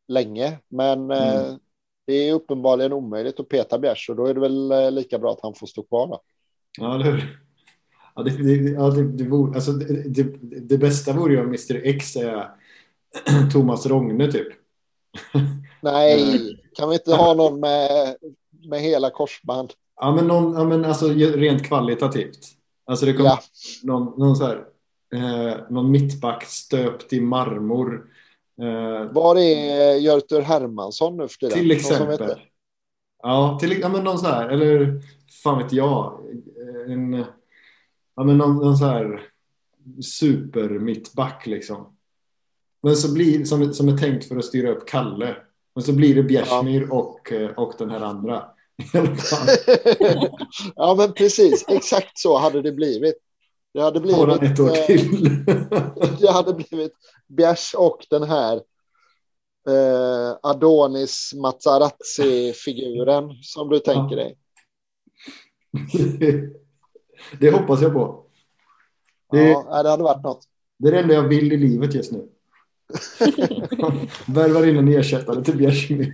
[0.08, 1.60] länge, men eh, mm.
[2.08, 5.32] det är uppenbarligen omöjligt att peta Bjärs och då är det väl eh, lika bra
[5.32, 6.08] att han får stå kvar.
[6.08, 6.22] Då.
[6.80, 7.40] Ja, eller hur?
[8.16, 11.82] Ja, det, det, ja, det, det, vore, alltså, det, det, bästa vore ju om Mr
[11.84, 12.50] X är
[13.54, 14.48] Thomas Rogne typ.
[15.82, 16.40] Nej,
[16.76, 18.16] kan vi inte ha någon med,
[18.70, 19.74] med hela korsband?
[19.96, 22.40] Ja, men, någon, ja, men alltså rent kvalitativt.
[22.86, 23.40] Alltså det kommer ja.
[23.84, 24.66] någon, någon, så här,
[25.14, 28.10] eh, någon mittback stöpt i marmor.
[28.62, 31.58] Eh, Var är Görtur Hermansson nu för tiden?
[31.58, 32.40] Till exempel.
[33.24, 35.02] Ja, till, ja, men någon så här, eller
[35.44, 36.20] fan vet jag.
[36.88, 37.26] En,
[38.16, 39.28] ja, men någon, någon så här
[40.02, 41.98] super mittback liksom.
[42.84, 45.36] Men så blir, som, som är tänkt för att styra upp Kalle.
[45.76, 46.96] Men så blir det Bjärsmyr ja.
[46.96, 48.44] och, och den här andra.
[50.76, 51.66] ja, men precis.
[51.68, 53.16] Exakt så hade det blivit.
[53.74, 54.18] Det hade blivit...
[54.18, 55.46] Bara ett år till.
[56.20, 56.94] det hade blivit
[57.28, 58.56] Bjärs och den här
[59.68, 64.38] eh, Adonis Mazzarazzi-figuren som du tänker dig.
[67.40, 68.26] det hoppas jag på.
[69.32, 70.44] Det, ja, det hade varit något.
[70.80, 72.28] Det är det enda jag vill i livet just nu.
[74.28, 76.14] Värvar in en ersättare till Bjärsmyr.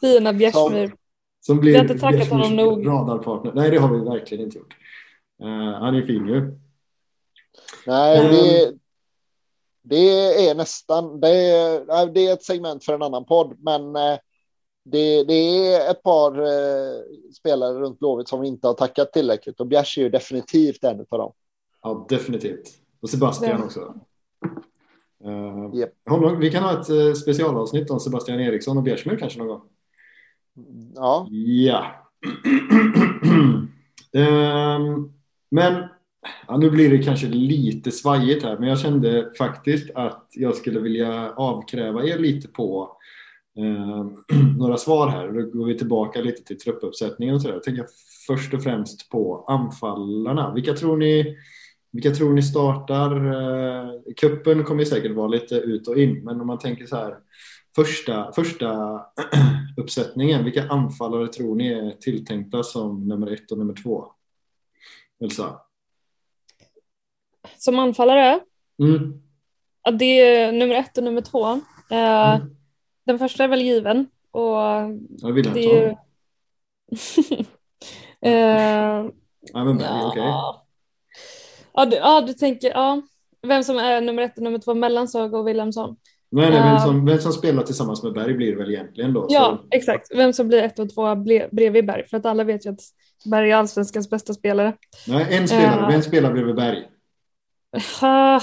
[0.00, 0.94] Fina Bjärsmyr.
[1.40, 2.86] Som blir vi har inte tackat honom nog.
[2.86, 3.52] radarpartner.
[3.54, 4.74] Nej, det har vi verkligen inte gjort.
[5.42, 6.58] Uh, han är fin ju.
[7.86, 8.72] Nej, det, eh.
[9.82, 11.20] det är nästan.
[11.20, 14.18] Det är, det är ett segment för en annan podd, men uh,
[14.84, 15.34] det, det,
[15.74, 17.02] är ett par uh,
[17.38, 21.18] spelare runt Blåvitt som inte har tackat tillräckligt och Bjärs är ju definitivt en av
[21.18, 21.32] dem.
[21.82, 22.68] Ja, definitivt.
[23.00, 23.64] Och Sebastian ja.
[23.64, 23.94] också.
[25.24, 25.92] Uh, yep.
[26.40, 29.62] vi kan ha ett uh, specialavsnitt om Sebastian Eriksson och Bjärsmyr kanske någon gång.
[30.94, 31.26] Ja.
[31.30, 31.86] Ja.
[34.12, 35.12] um,
[35.52, 35.84] men
[36.48, 40.80] ja, nu blir det kanske lite svajigt här, men jag kände faktiskt att jag skulle
[40.80, 42.96] vilja avkräva er lite på
[43.58, 45.28] eh, några svar här.
[45.28, 47.54] Då går vi tillbaka lite till truppuppsättningen och så där.
[47.54, 47.86] Jag tänker
[48.26, 50.54] först och främst på anfallarna.
[50.54, 51.36] Vilka tror ni
[51.92, 53.26] vilka tror ni startar?
[53.26, 57.16] Eh, kuppen kommer säkert vara lite ut och in, men om man tänker så här
[57.76, 59.00] första, första
[59.76, 64.12] uppsättningen, vilka anfallare tror ni är tilltänkta som nummer ett och nummer två?
[65.22, 65.60] Elsa?
[67.56, 68.40] Som anfallare?
[68.82, 69.22] Mm.
[69.82, 71.46] Ja, det är nummer ett och nummer två.
[71.90, 72.56] Eh, mm.
[73.04, 74.06] Den första är väl given.
[74.30, 75.88] Och ja, det är...
[78.20, 79.10] eh,
[79.52, 80.08] ja, men, ja.
[80.08, 80.22] Okay.
[81.72, 83.02] Ja du, ja, du tänker, ja.
[83.42, 85.96] Vem som är nummer ett och nummer två mellan Saga och Wilhelmsson.
[86.34, 89.26] Nej, nej, vem, som, vem som spelar tillsammans med Berg blir det väl egentligen då?
[89.28, 89.76] Ja, så.
[89.76, 90.06] exakt.
[90.14, 91.14] Vem som blir ett och två
[91.52, 92.06] bredvid Berg.
[92.08, 92.80] För att alla vet ju att
[93.24, 94.76] Berg är allsvenskans bästa spelare.
[95.06, 95.80] Nej, en spelare.
[95.80, 96.78] Uh, vem spelar bredvid Berg?
[98.02, 98.42] Uh,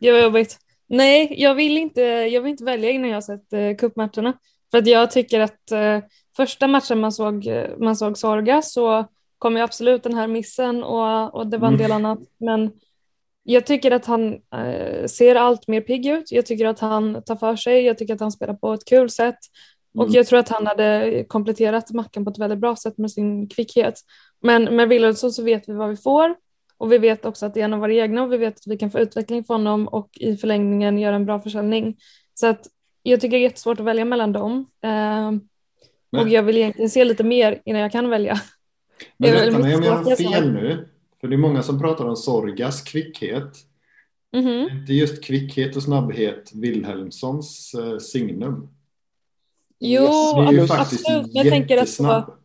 [0.00, 0.58] det var jobbigt.
[0.86, 4.32] Nej, jag vill inte, jag vill inte välja innan jag sett uh, cupmatcherna.
[4.70, 6.04] För att jag tycker att uh,
[6.36, 9.04] första matchen man såg, man såg Sorga så
[9.38, 12.04] kom ju absolut den här missen och, och det var en del mm.
[12.04, 12.18] annat.
[12.38, 12.70] Men
[13.52, 16.32] jag tycker att han eh, ser allt mer pigg ut.
[16.32, 17.84] Jag tycker att han tar för sig.
[17.84, 19.38] Jag tycker att han spelar på ett kul sätt.
[19.94, 20.14] Och mm.
[20.14, 23.94] jag tror att han hade kompletterat Mackan på ett väldigt bra sätt med sin kvickhet.
[24.42, 26.34] Men med Wilhelmsson så vet vi vad vi får.
[26.78, 28.66] Och vi vet också att det är en av våra egna och vi vet att
[28.66, 31.96] vi kan få utveckling från honom och i förlängningen göra en bra försäljning.
[32.34, 32.66] Så att
[33.02, 34.66] jag tycker det är jättesvårt att välja mellan dem.
[34.84, 35.30] Eh,
[36.20, 38.40] och jag vill egentligen se lite mer innan jag kan välja.
[39.16, 40.88] Men rätta mig om jag har fel nu.
[41.20, 43.52] För det är många som pratar om Sorgas kvickhet.
[44.32, 44.80] Mm -hmm.
[44.80, 48.68] Inte just kvickhet och snabbhet Wilhelmssons eh, signum.
[49.78, 50.06] Jo,
[50.68, 51.30] faktiskt absolut.
[51.34, 52.36] Jag tänker att så,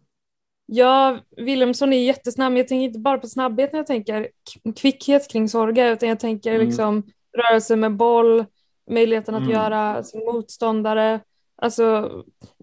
[0.66, 4.30] Ja, Wilhelmsson är jättesnabb, men jag tänker inte bara på snabbhet när jag tänker
[4.76, 6.68] kvickhet kring Sorga, utan jag tänker mm.
[6.68, 7.04] liksom
[7.38, 8.46] rörelse med boll,
[8.92, 9.54] möjligheten att mm.
[9.54, 11.20] göra sin motståndare,
[11.56, 12.12] alltså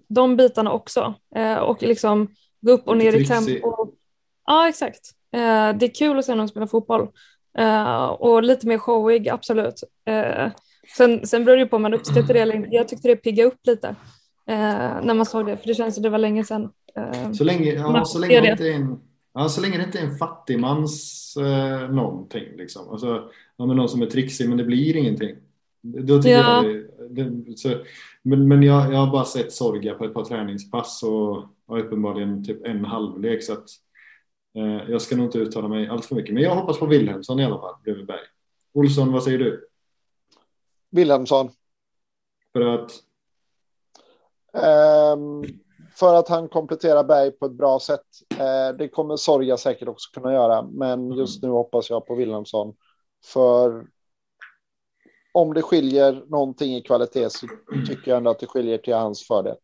[0.08, 1.14] de bitarna också.
[1.36, 2.28] Eh, och liksom
[2.60, 3.92] gå upp och ner i tempo.
[4.46, 5.10] Ja, exakt.
[5.32, 7.08] Eh, det är kul att se någon spela fotboll.
[7.58, 9.82] Eh, och lite mer showig, absolut.
[10.06, 10.50] Eh,
[10.96, 12.68] sen, sen beror det på om man uppskattar det eller inte.
[12.70, 13.94] Jag tyckte det pigga upp lite
[15.02, 16.70] när man såg det, för det känns som det var länge sedan.
[17.34, 18.98] så länge, ja, så länge det inte är en,
[19.34, 22.44] ja, så länge det inte är en fattigmans eh, någonting.
[22.56, 22.88] Liksom.
[22.88, 25.36] Alltså, ja, men någon som är trixig men det blir ingenting.
[25.82, 26.64] Då tycker ja.
[26.64, 27.74] jag det, det, så,
[28.22, 32.44] men men jag, jag har bara sett Sorga på ett par träningspass och har uppenbarligen
[32.44, 33.68] typ en halvlek så att
[34.88, 36.34] jag ska nog inte uttala mig allt för mycket.
[36.34, 38.26] Men jag hoppas på Wilhelmsson i alla fall bredvid Berg.
[38.74, 39.68] Olsson, vad säger du?
[40.90, 41.50] Wilhelmsson.
[42.52, 42.92] För att?
[45.14, 45.44] Um,
[45.94, 48.06] för att han kompletterar Berg på ett bra sätt.
[48.32, 51.18] Uh, det kommer Sorga säkert också kunna göra, men mm.
[51.18, 52.74] just nu hoppas jag på Wilhelmsson.
[53.24, 53.86] För
[55.32, 57.46] om det skiljer någonting i kvalitet så
[57.88, 59.56] tycker jag ändå att det skiljer till hans fördel.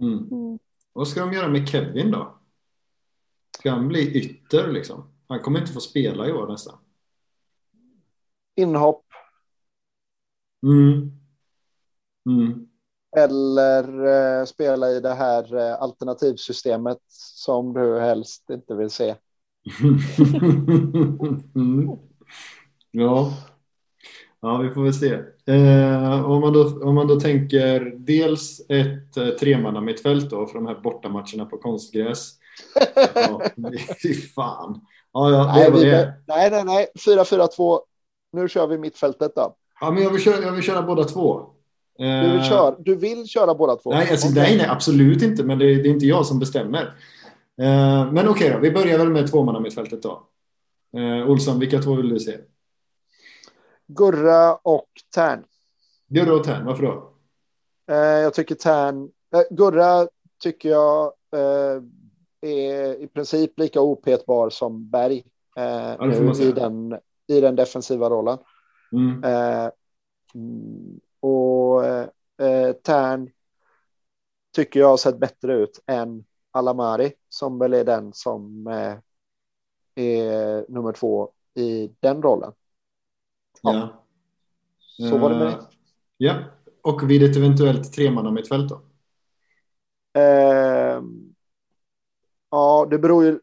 [0.00, 0.18] Mm.
[0.18, 0.58] Mm.
[0.92, 2.41] Vad ska de göra med Kevin då?
[3.62, 5.10] Ska han bli ytter liksom?
[5.28, 6.78] Han kommer inte få spela i år nästan.
[8.56, 9.04] Inhopp.
[10.66, 11.10] Mm.
[12.26, 12.68] Mm.
[13.16, 14.06] Eller
[14.40, 19.14] eh, spela i det här eh, alternativsystemet som du helst inte vill se.
[21.54, 21.88] mm.
[22.90, 23.32] Ja.
[24.40, 25.12] Ja, vi får väl se.
[25.46, 30.54] Eh, om, man då, om man då tänker dels ett eh, tremanna mittfält då för
[30.54, 32.41] de här bortamatcherna på konstgräs.
[33.14, 33.42] Ja,
[34.02, 34.80] fy fan.
[35.12, 35.90] Ja, ja, nej, vi,
[36.26, 36.88] nej, nej, nej.
[37.06, 37.80] 4-4-2.
[38.32, 39.56] Nu kör vi mittfältet då.
[39.80, 41.40] Ja, men jag vill köra, jag vill köra båda två.
[41.98, 43.90] Eh, du, vill köra, du vill köra båda två?
[43.90, 44.42] Nej, alltså, okay.
[44.42, 45.44] nej, nej, absolut inte.
[45.44, 46.82] Men det, det, är inte jag som bestämmer.
[47.60, 50.28] Eh, men okej okay då, vi börjar väl med tvåmanna mittfältet då.
[50.96, 52.38] Eh, Olsson, vilka två vill du se?
[53.86, 55.44] Gurra och Tern.
[56.08, 57.12] Gurra och Tern, varför då?
[57.90, 60.08] Eh, jag tycker Tern, eh, Gurra
[60.42, 61.04] tycker jag
[61.36, 61.82] eh,
[62.42, 65.24] är i princip lika opetbar som Berg
[65.56, 68.38] eh, ja, nu i, den, i den defensiva rollen.
[68.92, 69.24] Mm.
[69.24, 69.70] Eh,
[71.20, 73.30] och eh, Tern
[74.52, 78.96] tycker jag har sett bättre ut än Alamari som väl är den som eh,
[79.94, 82.52] är nummer två i den rollen.
[83.62, 84.04] Ja.
[84.78, 85.52] Så var det med det.
[85.52, 85.64] Eh,
[86.16, 86.44] ja,
[86.82, 88.74] och vid ett eventuellt tremannamittfält då?
[90.20, 91.02] Uh,
[92.52, 93.40] ja, det beror ju.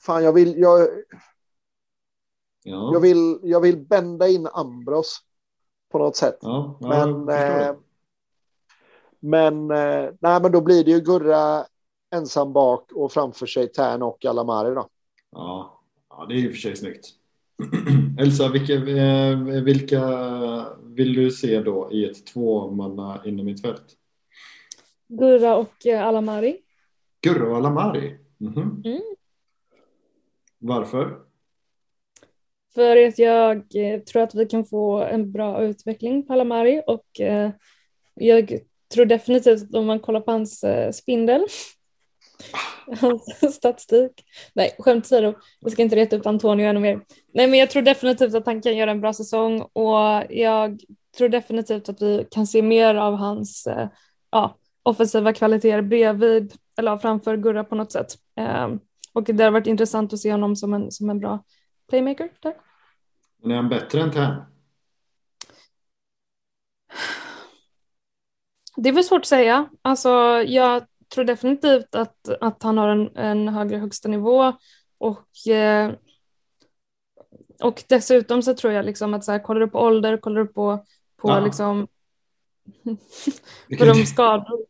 [0.00, 0.58] Fan, jag vill.
[0.58, 0.88] Jag,
[2.62, 2.90] ja.
[2.92, 3.38] jag vill.
[3.42, 5.18] Jag vill bända in Ambros
[5.90, 6.38] på något sätt.
[6.40, 7.28] Ja, ja, men.
[7.28, 7.74] Eh,
[9.20, 11.64] men eh, nej, men då blir det ju Gurra
[12.14, 14.88] ensam bak och framför sig Tern och Alamari då.
[15.30, 15.80] Ja,
[16.10, 17.06] ja det är ju för sig snyggt.
[18.18, 20.02] Elsa, vilka, eh, vilka
[20.82, 23.96] vill du se då i ett tvåmanna inom ett fält?
[25.08, 26.60] Gurra och eh, Alamari.
[27.20, 28.18] Gurra och Alamari?
[28.40, 28.86] Mm -hmm.
[28.86, 29.02] mm.
[30.58, 31.18] Varför?
[32.74, 37.06] För att jag eh, tror att vi kan få en bra utveckling på Alamari och
[38.14, 38.58] jag
[38.94, 41.46] tror definitivt att om man kollar på hans spindel
[43.00, 44.24] Hans statistik.
[44.52, 45.34] Nej, skämt åsido.
[45.60, 47.00] Jag ska inte reta upp Antonio ännu mer.
[47.34, 50.80] Nej, men jag tror definitivt att han kan göra en bra säsong och jag
[51.16, 53.88] tror definitivt att vi kan se mer av hans eh,
[54.30, 54.57] ja,
[54.88, 58.14] offensiva kvaliteter bredvid eller framför Gurra på något sätt.
[58.36, 58.80] Um,
[59.12, 61.44] och det har varit intressant att se honom som en, som en bra
[61.88, 62.54] playmaker där.
[63.42, 64.42] Men är han bättre än Tern?
[68.76, 69.68] Det är väl svårt att säga.
[69.82, 70.08] Alltså,
[70.46, 74.52] jag tror definitivt att, att han har en, en högre högsta nivå
[74.98, 75.92] och, eh,
[77.62, 80.46] och dessutom så tror jag liksom att så här, kollar du på ålder, kollar du
[80.46, 80.84] på,
[81.16, 81.40] på ja.
[81.40, 81.88] liksom
[83.78, 84.58] på de skador.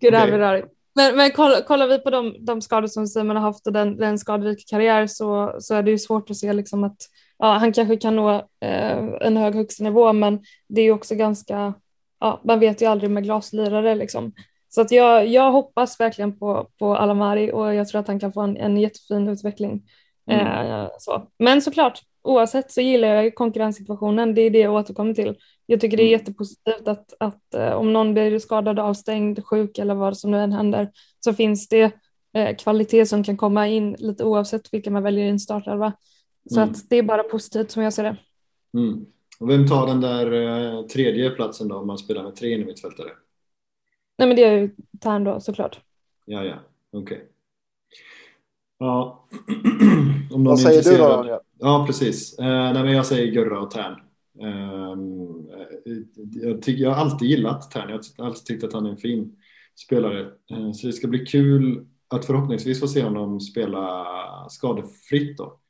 [0.00, 0.68] Gud, det här blir rörigt.
[0.94, 3.96] Men, men kollar, kollar vi på de, de skador som Simon har haft och den,
[3.96, 6.96] den skadrika karriär så, så är det ju svårt att se liksom att
[7.38, 8.30] ja, han kanske kan nå
[8.60, 11.74] eh, en hög högsta men det är ju också ganska
[12.20, 14.32] ja, man vet ju aldrig med glaslirare liksom.
[14.68, 18.32] Så att jag, jag hoppas verkligen på, på Alamari och jag tror att han kan
[18.32, 19.82] få en, en jättefin utveckling.
[20.28, 20.46] Mm.
[20.46, 21.28] Eh, så.
[21.38, 25.36] Men såklart, oavsett så gillar jag konkurrenssituationen, det är det jag återkommer till.
[25.66, 26.20] Jag tycker det är mm.
[26.20, 30.52] jättepositivt att, att eh, om någon blir skadad, avstängd, sjuk eller vad som nu än
[30.52, 31.92] händer så finns det
[32.32, 35.92] eh, kvalitet som kan komma in lite oavsett vilka man väljer i en startelva.
[36.50, 36.70] Så mm.
[36.70, 38.16] att det är bara positivt som jag ser det.
[38.74, 39.06] Mm.
[39.40, 43.08] Och vem tar den där tredje platsen då om man spelar med tre innermittfältare?
[44.18, 44.70] Nej men det är ju
[45.00, 45.80] Tern då såklart.
[46.24, 46.54] Ja, ja,
[46.92, 47.16] okej.
[47.16, 47.28] Okay.
[48.78, 49.24] Ja.
[50.30, 51.24] om Vad säger du då?
[51.28, 52.38] Ja, ja precis.
[52.38, 53.92] Eh, nej, men jag säger Gurra och Tern.
[54.40, 54.96] Eh,
[56.42, 57.88] jag, tycker, jag har alltid gillat Tern.
[57.88, 59.36] Jag har alltid tyckt att han är en fin
[59.76, 60.20] spelare.
[60.50, 64.06] Eh, så det ska bli kul att förhoppningsvis få se honom spela
[64.48, 65.60] skadefritt då.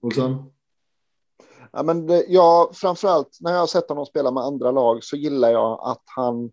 [0.00, 0.52] Olsson?
[1.72, 5.16] Ja, men det, ja, framförallt när jag har sett honom spela med andra lag så
[5.16, 6.50] gillar jag att han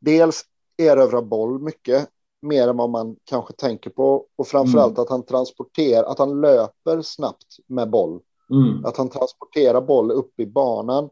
[0.00, 0.44] dels
[0.76, 2.08] erövrar boll mycket
[2.42, 5.02] mer än vad man kanske tänker på och framförallt mm.
[5.02, 8.20] att han transporterar, att han löper snabbt med boll.
[8.50, 8.84] Mm.
[8.84, 11.10] Att han transporterar boll upp i banan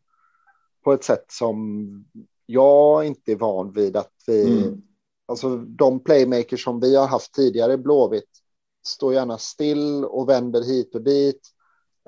[0.84, 2.04] på ett sätt som
[2.46, 4.62] jag inte är van vid att vi...
[4.62, 4.82] Mm.
[5.28, 8.30] Alltså de playmakers som vi har haft tidigare i Blåvitt
[8.86, 11.40] står gärna still och vänder hit och dit.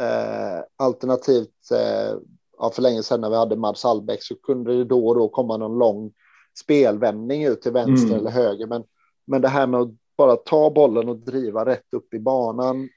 [0.00, 2.16] Eh, alternativt, eh,
[2.58, 5.28] ja, för länge sedan när vi hade Mads Albeck så kunde det då och då
[5.28, 6.12] komma någon lång
[6.58, 8.20] spelvändning ut till vänster mm.
[8.20, 8.66] eller höger.
[8.66, 8.84] Men,
[9.24, 12.88] men det här med att bara ta bollen och driva rätt upp i banan.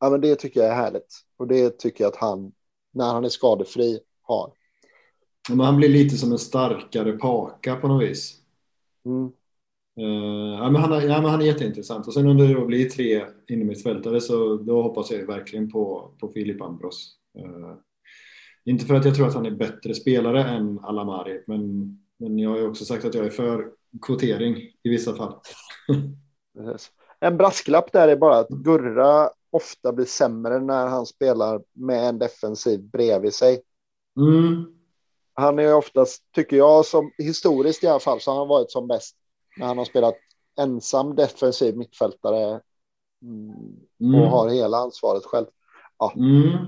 [0.00, 2.52] Ja, men det tycker jag är härligt och det tycker jag att han,
[2.92, 4.52] när han är skadefri, har.
[5.48, 8.40] Men han blir lite som en starkare paka på något vis.
[9.04, 9.32] Mm.
[10.00, 12.06] Uh, ja, men han, är, ja, men han är jätteintressant.
[12.06, 16.28] Och sen om det då blir tre innermittfältare så då hoppas jag verkligen på, på
[16.28, 17.16] Filip Ambros.
[17.38, 17.74] Uh,
[18.64, 22.50] inte för att jag tror att han är bättre spelare än Alamari, men, men jag
[22.50, 23.70] har också sagt att jag är för
[24.02, 25.40] kvotering i vissa fall.
[27.20, 32.18] en brasklapp där är bara att Gurra ofta blir sämre när han spelar med en
[32.18, 33.62] defensiv bredvid sig.
[34.20, 34.64] Mm.
[35.34, 38.88] Han är oftast, tycker jag, som historiskt i alla fall, så har han varit som
[38.88, 39.16] bäst
[39.56, 40.14] när han har spelat
[40.60, 42.60] ensam defensiv mittfältare
[43.22, 43.50] mm.
[43.98, 44.28] och mm.
[44.28, 45.46] har hela ansvaret själv.
[45.98, 46.12] Ja.
[46.16, 46.66] Mm.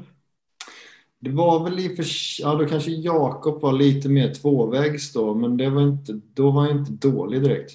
[1.20, 2.04] Det var väl i för
[2.40, 6.62] ja då kanske Jakob var lite mer tvåvägs då, men det var inte, då var
[6.62, 7.72] han inte dålig direkt.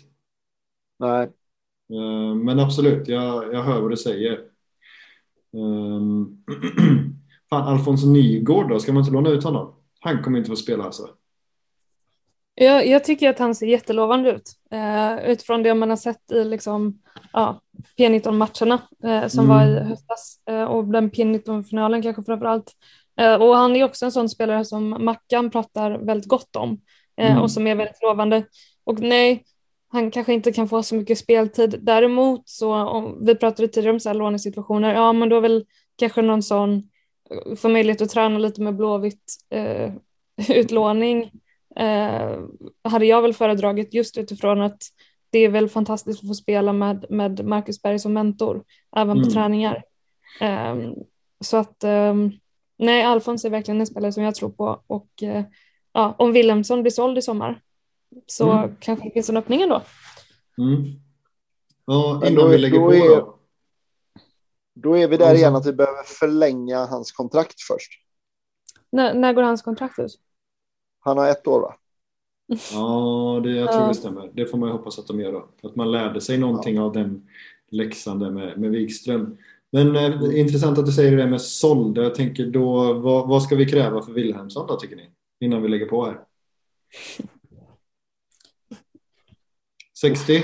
[0.99, 1.23] Nej.
[1.93, 4.39] Eh, men absolut, jag, jag hör vad du säger.
[5.53, 6.43] Um,
[7.49, 9.75] fan, Alfons Nygård då, ska man inte låna ut honom?
[9.99, 11.09] Han kommer inte få spela alltså.
[12.55, 16.43] Jag, jag tycker att han ser jättelovande ut uh, utifrån det man har sett i
[16.43, 16.99] liksom,
[17.37, 17.55] uh,
[17.97, 19.47] P19-matcherna uh, som mm.
[19.47, 22.71] var i höstas uh, och den P19-finalen kanske framför allt.
[23.39, 26.81] Och han är också en sån spelare som Mackan pratar väldigt gott om
[27.17, 27.41] mm.
[27.41, 28.43] och som är väldigt lovande.
[28.83, 29.43] Och nej,
[29.87, 31.79] han kanske inte kan få så mycket speltid.
[31.81, 36.21] Däremot så, om vi pratade tidigare om så här lånesituationer, ja men då väl kanske
[36.21, 36.83] någon sån,
[37.57, 39.93] få möjlighet att träna lite med Blåvitt eh,
[40.49, 41.31] utlåning
[41.75, 42.39] eh,
[42.83, 44.83] hade jag väl föredragit just utifrån att
[45.29, 48.63] det är väl fantastiskt att få spela med, med Marcus Berg som mentor,
[48.95, 49.23] även mm.
[49.23, 49.83] på träningar.
[50.41, 50.75] Eh,
[51.43, 52.31] så att ehm,
[52.77, 55.43] nej, Alfons är verkligen en spelare som jag tror på och eh,
[55.93, 57.61] ja, om Wilhelmsson blir såld i sommar
[58.27, 58.75] så mm.
[58.79, 59.81] kanske det finns en öppning ändå.
[60.57, 60.83] Mm.
[61.85, 63.39] Ja, innan vi lägger på är, då.
[64.73, 67.91] Då är vi där igen att vi behöver förlänga hans kontrakt först.
[68.97, 70.19] N när går hans kontrakt ut?
[70.99, 71.75] Han har ett år va?
[72.73, 74.31] Ja, det, jag tror det stämmer.
[74.33, 75.49] Det får man ju hoppas att de gör då.
[75.67, 76.83] Att man lärde sig någonting ja.
[76.83, 77.27] av den
[77.71, 79.37] läxan där med, med Wikström.
[79.73, 82.03] Men eh, intressant att du säger det med sålda.
[82.03, 85.09] Jag tänker då, vad, vad ska vi kräva för Wilhelmsson då tycker ni?
[85.39, 86.19] Innan vi lägger på här.
[89.99, 90.43] 60?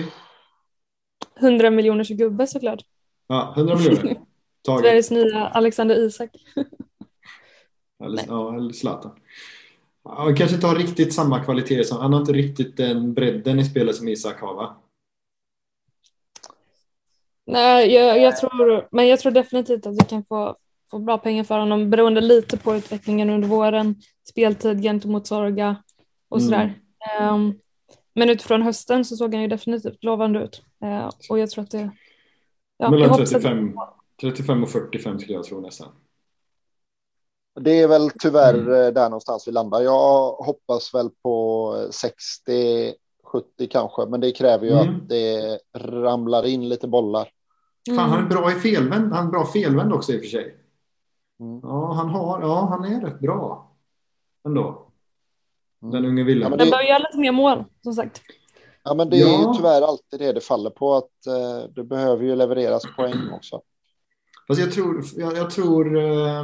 [1.39, 2.79] 100 miljoners gubbe såklart.
[3.27, 4.19] Ja, 100 miljoner.
[4.81, 6.29] Sveriges nya Alexander Isak.
[8.03, 9.11] eller, ja, eller Zlatan.
[10.03, 13.65] Han kanske inte har riktigt samma kvalitet som, han har inte riktigt den bredden i
[13.65, 14.77] spelet som Isak har va?
[17.51, 20.55] Nej, jag, jag, tror, men jag tror definitivt att vi kan få,
[20.91, 23.95] få bra pengar för honom beroende lite på utvecklingen under våren,
[24.29, 25.75] speltid gentemot Sorga
[26.29, 26.79] och sådär.
[27.19, 27.33] Mm.
[27.33, 27.59] Um,
[28.15, 30.61] men utifrån hösten så såg han ju definitivt lovande ut.
[30.83, 31.91] Eh, och jag tror att det...
[32.77, 33.73] Ja, Mellan 35,
[34.21, 35.87] 35 och 45 skulle jag tro nästan.
[37.59, 38.73] Det är väl tyvärr mm.
[38.73, 39.81] Eh, där någonstans vi landar.
[39.81, 42.93] Jag hoppas väl på 60,
[43.23, 44.95] 70 kanske, men det kräver ju mm.
[44.95, 47.29] att det ramlar in lite bollar.
[47.87, 47.97] Mm.
[47.97, 49.13] Fan, han är bra i felvänd.
[49.13, 50.55] Han är bra felvänd också i och för sig.
[51.39, 51.59] Mm.
[51.63, 53.71] Ja, han har, ja, han är rätt bra
[54.45, 54.85] ändå.
[55.81, 56.11] Den mm.
[56.11, 56.51] unge Willem.
[56.51, 56.63] Ja, det...
[56.63, 58.21] Den bör göra lite mer mål, som sagt.
[58.83, 59.47] Ja, men det är ja.
[59.47, 63.61] ju tyvärr alltid det det faller på, att eh, det behöver ju levereras poäng också.
[64.47, 66.43] Fast jag tror, jag, jag tror eh,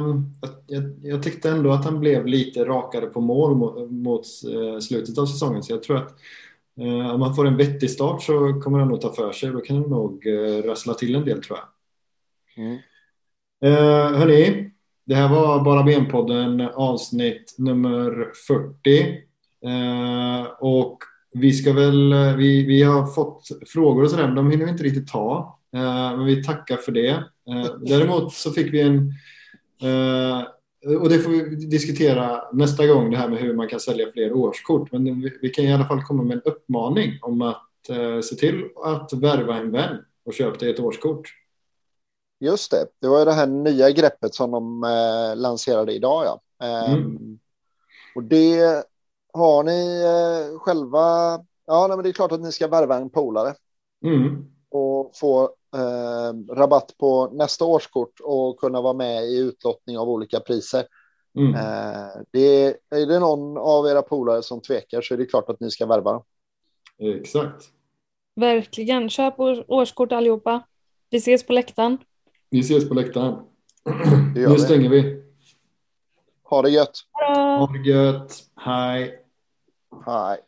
[0.66, 5.18] jag, jag, tyckte ändå att han blev lite rakare på mål mot, mot eh, slutet
[5.18, 6.14] av säsongen, så jag tror att
[7.12, 9.50] om man får en vettig start så kommer han nog ta för sig.
[9.50, 11.68] Då kan han nog eh, rassla till en del tror jag.
[12.64, 12.78] Mm.
[13.64, 14.70] Eh, hörni,
[15.04, 19.08] det här var Bara Ben-podden avsnitt nummer 40.
[19.64, 20.98] Eh, och
[21.34, 24.84] vi ska väl, vi, vi har fått frågor och sådär, men de hinner vi inte
[24.84, 25.58] riktigt ta.
[25.76, 27.10] Eh, men vi tackar för det.
[27.50, 29.12] Eh, däremot så fick vi en,
[29.82, 30.46] eh,
[30.86, 34.32] och det får vi diskutera nästa gång, det här med hur man kan sälja fler
[34.32, 34.92] årskort.
[34.92, 38.34] Men vi, vi kan i alla fall komma med en uppmaning om att eh, se
[38.34, 41.28] till att värva en vän och köpa dig ett årskort.
[42.40, 46.24] Just det, det var ju det här nya greppet som de eh, lanserade idag.
[46.24, 46.40] Ja.
[46.66, 47.38] Eh, mm.
[48.14, 48.84] Och det
[49.32, 51.00] har ni eh, själva.
[51.66, 53.54] Ja, nej, men det är klart att ni ska värva en polare.
[54.04, 54.44] Mm.
[54.70, 60.40] Och få eh, rabatt på nästa årskort och kunna vara med i utlottning av olika
[60.40, 60.86] priser.
[61.38, 61.54] Mm.
[61.54, 65.60] Eh, det, är det någon av era polare som tvekar så är det klart att
[65.60, 66.22] ni ska värva dem.
[66.98, 67.64] Exakt.
[68.36, 69.10] Verkligen.
[69.10, 70.62] Köp års- årskort allihopa.
[71.10, 71.98] Vi ses på läktaren.
[72.50, 73.34] Vi ses på läktaren.
[74.34, 74.58] Nu vi.
[74.58, 75.22] stänger vi.
[76.42, 76.96] Ha det gött.
[77.12, 78.32] Ha det gött.
[78.56, 79.24] Hej.
[80.06, 80.38] Hej.